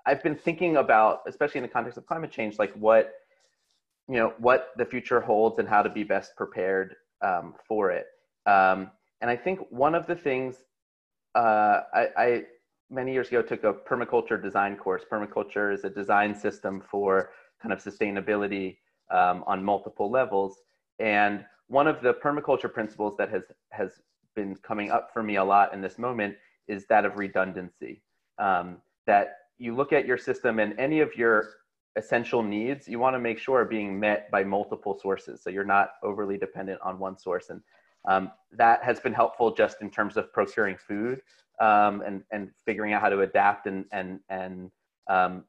[0.06, 3.14] I've been thinking about, especially in the context of climate change, like what
[4.10, 8.08] you know what the future holds and how to be best prepared um, for it.
[8.46, 10.58] Um, and I think one of the things
[11.36, 12.44] uh, I, I
[12.90, 15.04] many years ago took a permaculture design course.
[15.10, 18.78] Permaculture is a design system for kind of sustainability
[19.14, 20.58] um, on multiple levels.
[21.00, 24.02] And one of the permaculture principles that has has
[24.36, 26.36] been coming up for me a lot in this moment
[26.68, 28.02] is that of redundancy.
[28.40, 31.50] Um, that you look at your system and any of your
[31.96, 35.64] essential needs you want to make sure are being met by multiple sources so you're
[35.64, 37.62] not overly dependent on one source and
[38.06, 41.22] um, that has been helpful just in terms of procuring food
[41.62, 44.72] um, and, and figuring out how to adapt and, and, and
[45.08, 45.44] um,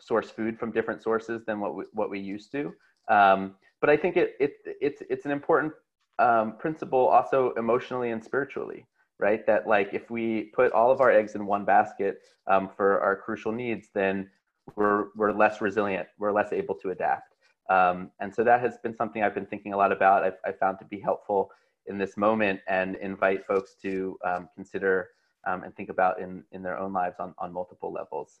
[0.00, 2.74] source food from different sources than what we, what we used to
[3.08, 5.72] um, but I think it, it, it's, it's an important
[6.18, 8.86] um, principle also emotionally and spiritually,
[9.18, 9.46] right?
[9.46, 13.16] That like if we put all of our eggs in one basket um, for our
[13.16, 14.30] crucial needs, then
[14.76, 17.34] we're, we're less resilient, we're less able to adapt.
[17.70, 20.22] Um, and so that has been something I've been thinking a lot about.
[20.22, 21.50] I've, I found to be helpful
[21.86, 25.10] in this moment and invite folks to um, consider
[25.46, 28.40] um, and think about in, in their own lives on, on multiple levels.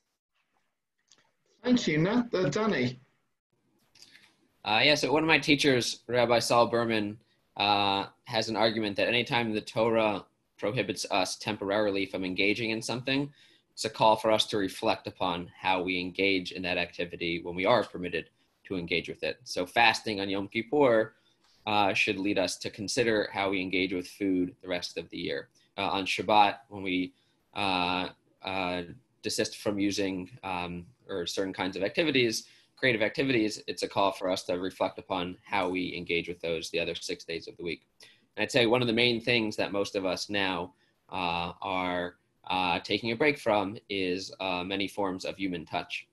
[1.62, 2.26] Thank you, Nat.
[2.32, 3.00] Uh, Danny.
[4.64, 7.18] Uh, yeah, so one of my teachers, Rabbi Saul Berman,
[7.56, 10.24] uh, has an argument that anytime the Torah
[10.58, 13.30] prohibits us temporarily from engaging in something,
[13.72, 17.54] it's a call for us to reflect upon how we engage in that activity when
[17.54, 18.30] we are permitted
[18.64, 19.38] to engage with it.
[19.44, 21.12] So fasting on Yom Kippur
[21.66, 25.18] uh, should lead us to consider how we engage with food the rest of the
[25.18, 25.48] year.
[25.76, 27.12] Uh, on Shabbat, when we
[27.54, 28.08] uh,
[28.42, 28.82] uh,
[29.22, 32.44] desist from using um, or certain kinds of activities,
[32.76, 36.70] creative activities, it's a call for us to reflect upon how we engage with those
[36.70, 37.86] the other six days of the week.
[38.36, 40.74] And I'd say one of the main things that most of us now
[41.10, 42.16] uh, are
[42.48, 46.06] uh, taking a break from is uh, many forms of human touch.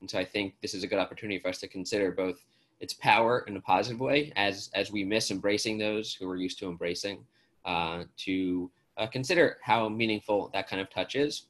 [0.00, 2.44] And so I think this is a good opportunity for us to consider both
[2.80, 6.58] its power in a positive way as, as we miss embracing those who we're used
[6.58, 7.24] to embracing,
[7.64, 11.46] uh, to uh, consider how meaningful that kind of touch is.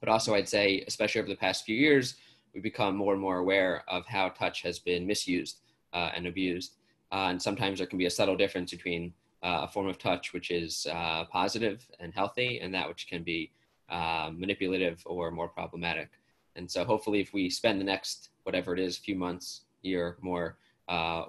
[0.00, 2.16] But also, I'd say, especially over the past few years,
[2.54, 5.58] we've become more and more aware of how touch has been misused
[5.92, 6.76] uh, and abused.
[7.12, 10.32] Uh, and sometimes there can be a subtle difference between uh, a form of touch
[10.32, 13.50] which is uh, positive and healthy and that which can be
[13.90, 16.10] uh, manipulative or more problematic.
[16.56, 20.16] And so, hopefully, if we spend the next whatever it is, a few months, year
[20.20, 20.56] more,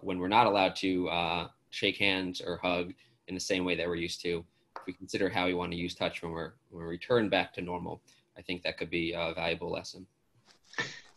[0.01, 2.93] when we're not allowed to shake hands or hug
[3.28, 4.45] in the same way that we're used to,
[4.78, 7.53] if we consider how we want to use touch when we're when we return back
[7.55, 8.01] to normal,
[8.38, 10.05] I think that could be a valuable lesson.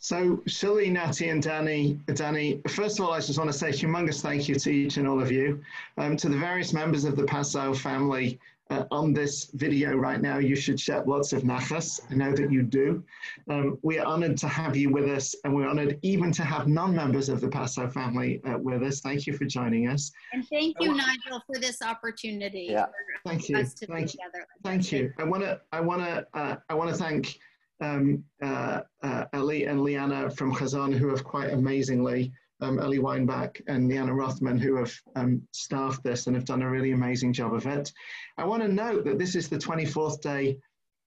[0.09, 4.22] So, Shuli, Nati, and Danny, Danny, first of all, I just want to say humongous
[4.22, 5.62] thank you to each and all of you.
[5.98, 8.40] Um, to the various members of the Passow family
[8.70, 12.00] uh, on this video right now, you should shed lots of nachas.
[12.11, 13.04] I know that you do.
[13.50, 16.68] Um, we are honored to have you with us, and we're honored even to have
[16.68, 19.00] non-members of the Passow family uh, with us.
[19.00, 20.11] Thank you for joining us.
[20.32, 22.68] And thank you, Nigel, for this opportunity.
[22.70, 22.86] Yeah.
[23.26, 23.62] Thank you.
[23.62, 24.20] Thank you.
[24.64, 25.12] Thank you.
[25.18, 25.61] I want to.
[25.70, 26.26] I want to.
[26.32, 27.38] Uh, I want to thank
[27.81, 33.61] um, uh, uh, Ellie and Liana from Hazon, who have quite amazingly, um, Ellie Weinbach
[33.68, 37.55] and Liana Rothman, who have um, staffed this and have done a really amazing job
[37.55, 37.93] of it.
[38.37, 40.59] I want to note that this is the 24th day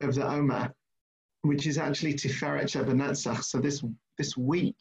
[0.02, 0.74] of the Omer,
[1.42, 3.44] which is actually Tiferet Sheba Netzach.
[3.44, 3.84] So this,
[4.18, 4.78] this week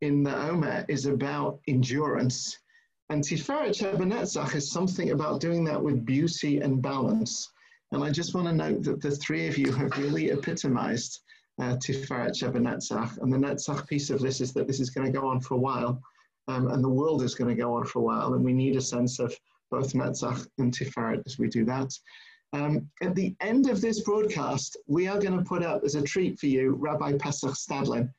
[0.00, 2.58] in the Omer is about endurance.
[3.08, 7.48] And Tiferet Sheba Netzach is something about doing that with beauty and balance.
[7.92, 11.20] And I just want to note that the three of you have really epitomized
[11.60, 13.18] uh, Tiferet Netzach.
[13.18, 15.54] And the Netzach piece of this is that this is going to go on for
[15.54, 16.00] a while.
[16.48, 18.32] Um, and the world is going to go on for a while.
[18.32, 19.34] And we need a sense of
[19.70, 21.92] both Netzach and Tiferet as we do that.
[22.54, 26.02] Um, at the end of this broadcast, we are going to put up as a
[26.02, 28.10] treat for you Rabbi Pesach Stadlin.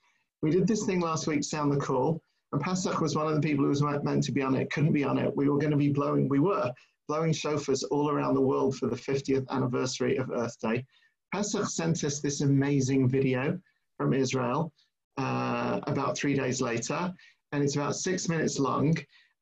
[0.44, 2.22] We did this thing last week, Sound the Call,
[2.52, 4.92] and Pesach was one of the people who was meant to be on it, couldn't
[4.92, 5.36] be on it.
[5.36, 6.72] We were going to be blowing, we were
[7.08, 10.86] blowing shofars all around the world for the 50th anniversary of Earth Day.
[11.34, 13.60] Pesach sent us this amazing video
[13.98, 14.72] from Israel
[15.18, 17.14] uh, about three days later,
[17.52, 18.96] and it's about six minutes long.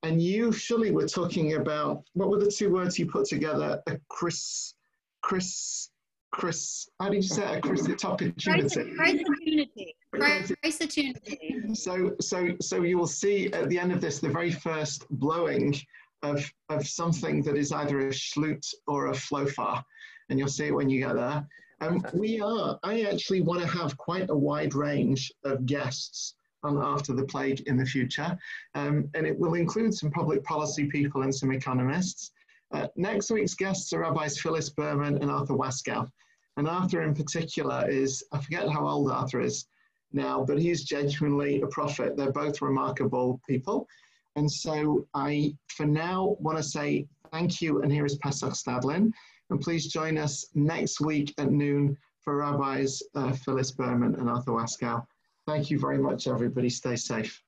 [0.03, 3.81] And you, Shuli, were talking about what were the two words you put together?
[3.87, 4.73] A Chris,
[5.21, 5.89] Chris,
[6.31, 6.89] Chris.
[6.99, 7.61] How did you say it?
[7.61, 8.95] Chris, opportunity.
[8.97, 9.95] opportunity.
[10.13, 11.75] opportunity.
[11.75, 15.75] So, so, so you will see at the end of this the very first blowing
[16.23, 19.83] of, of something that is either a shlut or a flofar,
[20.29, 21.47] and you'll see it when you get there.
[21.81, 26.77] Um, we are, I actually want to have quite a wide range of guests on
[26.77, 28.37] After the Plague in the future,
[28.75, 32.31] um, and it will include some public policy people and some economists.
[32.71, 36.09] Uh, next week's guests are Rabbis Phyllis Berman and Arthur Waskow.
[36.57, 39.65] And Arthur in particular is, I forget how old Arthur is
[40.13, 42.15] now, but he's genuinely a prophet.
[42.15, 43.87] They're both remarkable people.
[44.35, 47.81] And so I, for now, want to say thank you.
[47.81, 49.11] And here is Pesach Stadlin.
[49.49, 54.51] And please join us next week at noon for Rabbis uh, Phyllis Berman and Arthur
[54.51, 55.05] Waskow.
[55.47, 56.69] Thank you very much, everybody.
[56.69, 57.41] Stay safe.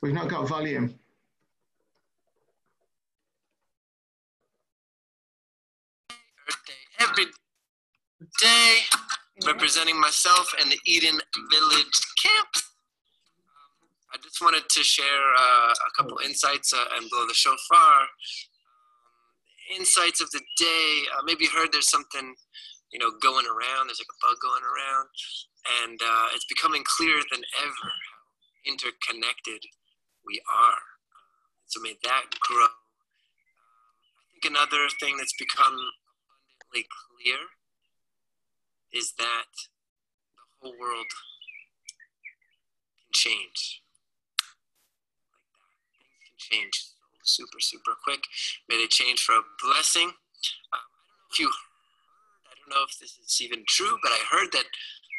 [0.00, 0.98] We've not got volume.
[6.98, 7.26] Every
[8.40, 8.78] day
[9.46, 11.20] representing myself and the Eden
[11.50, 12.48] Village Camp.
[14.12, 18.02] I just wanted to share uh, a couple insights uh, and blow the shofar.
[18.02, 18.08] Um,
[19.78, 21.02] insights of the day.
[21.16, 22.34] Uh, maybe you heard there's something,
[22.92, 23.88] you know, going around.
[23.88, 25.08] There's like a bug going around,
[25.84, 29.62] and uh, it's becoming clearer than ever how interconnected
[30.26, 30.82] we are.
[31.66, 32.68] So may that grow.
[32.68, 37.38] I think another thing that's become abundantly clear
[38.92, 39.50] is that
[40.36, 41.06] the whole world
[43.00, 43.82] can change.
[46.28, 46.92] Things can change
[47.24, 48.24] super, super quick.
[48.68, 50.08] May they change for a blessing.
[50.08, 50.14] Um,
[50.72, 51.70] I don't know if you heard,
[52.46, 54.66] I don't know if this is even true, but I heard that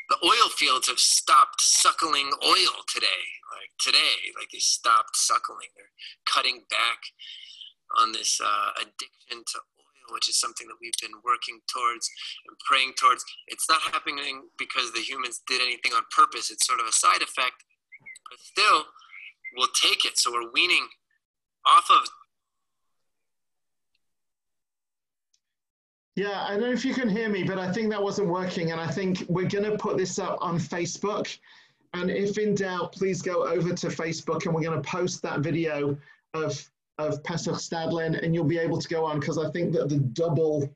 [0.09, 3.23] the oil fields have stopped suckling oil today.
[3.51, 5.69] Like today, like they stopped suckling.
[5.75, 5.95] They're
[6.25, 6.99] cutting back
[7.99, 9.59] on this uh, addiction to
[10.11, 12.09] which is something that we've been working towards
[12.47, 13.23] and praying towards.
[13.47, 16.51] It's not happening because the humans did anything on purpose.
[16.51, 17.63] It's sort of a side effect,
[18.29, 18.85] but still,
[19.55, 20.17] we'll take it.
[20.17, 20.87] So we're weaning
[21.65, 22.07] off of.
[26.15, 28.71] Yeah, I don't know if you can hear me, but I think that wasn't working.
[28.71, 31.37] And I think we're going to put this up on Facebook.
[31.93, 35.39] And if in doubt, please go over to Facebook and we're going to post that
[35.39, 35.97] video
[36.33, 39.89] of of Pesach Stadlin, and you'll be able to go on because I think that
[39.89, 40.69] the double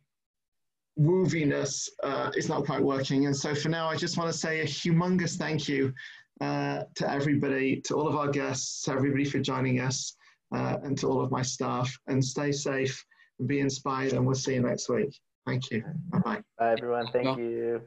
[1.00, 3.26] wooviness uh, is not quite working.
[3.28, 5.94] And so for now, I just want to say a humongous thank you
[6.42, 10.16] uh, to everybody, to all of our guests, to everybody for joining us,
[10.56, 11.92] uh, and to all of my staff.
[12.08, 13.04] And stay safe
[13.40, 14.14] and be inspired.
[14.14, 15.20] And we'll see you next week.
[15.46, 15.84] Thank you.
[16.10, 16.42] Bye bye.
[16.58, 17.08] Bye, everyone.
[17.12, 17.82] Thank Well- you.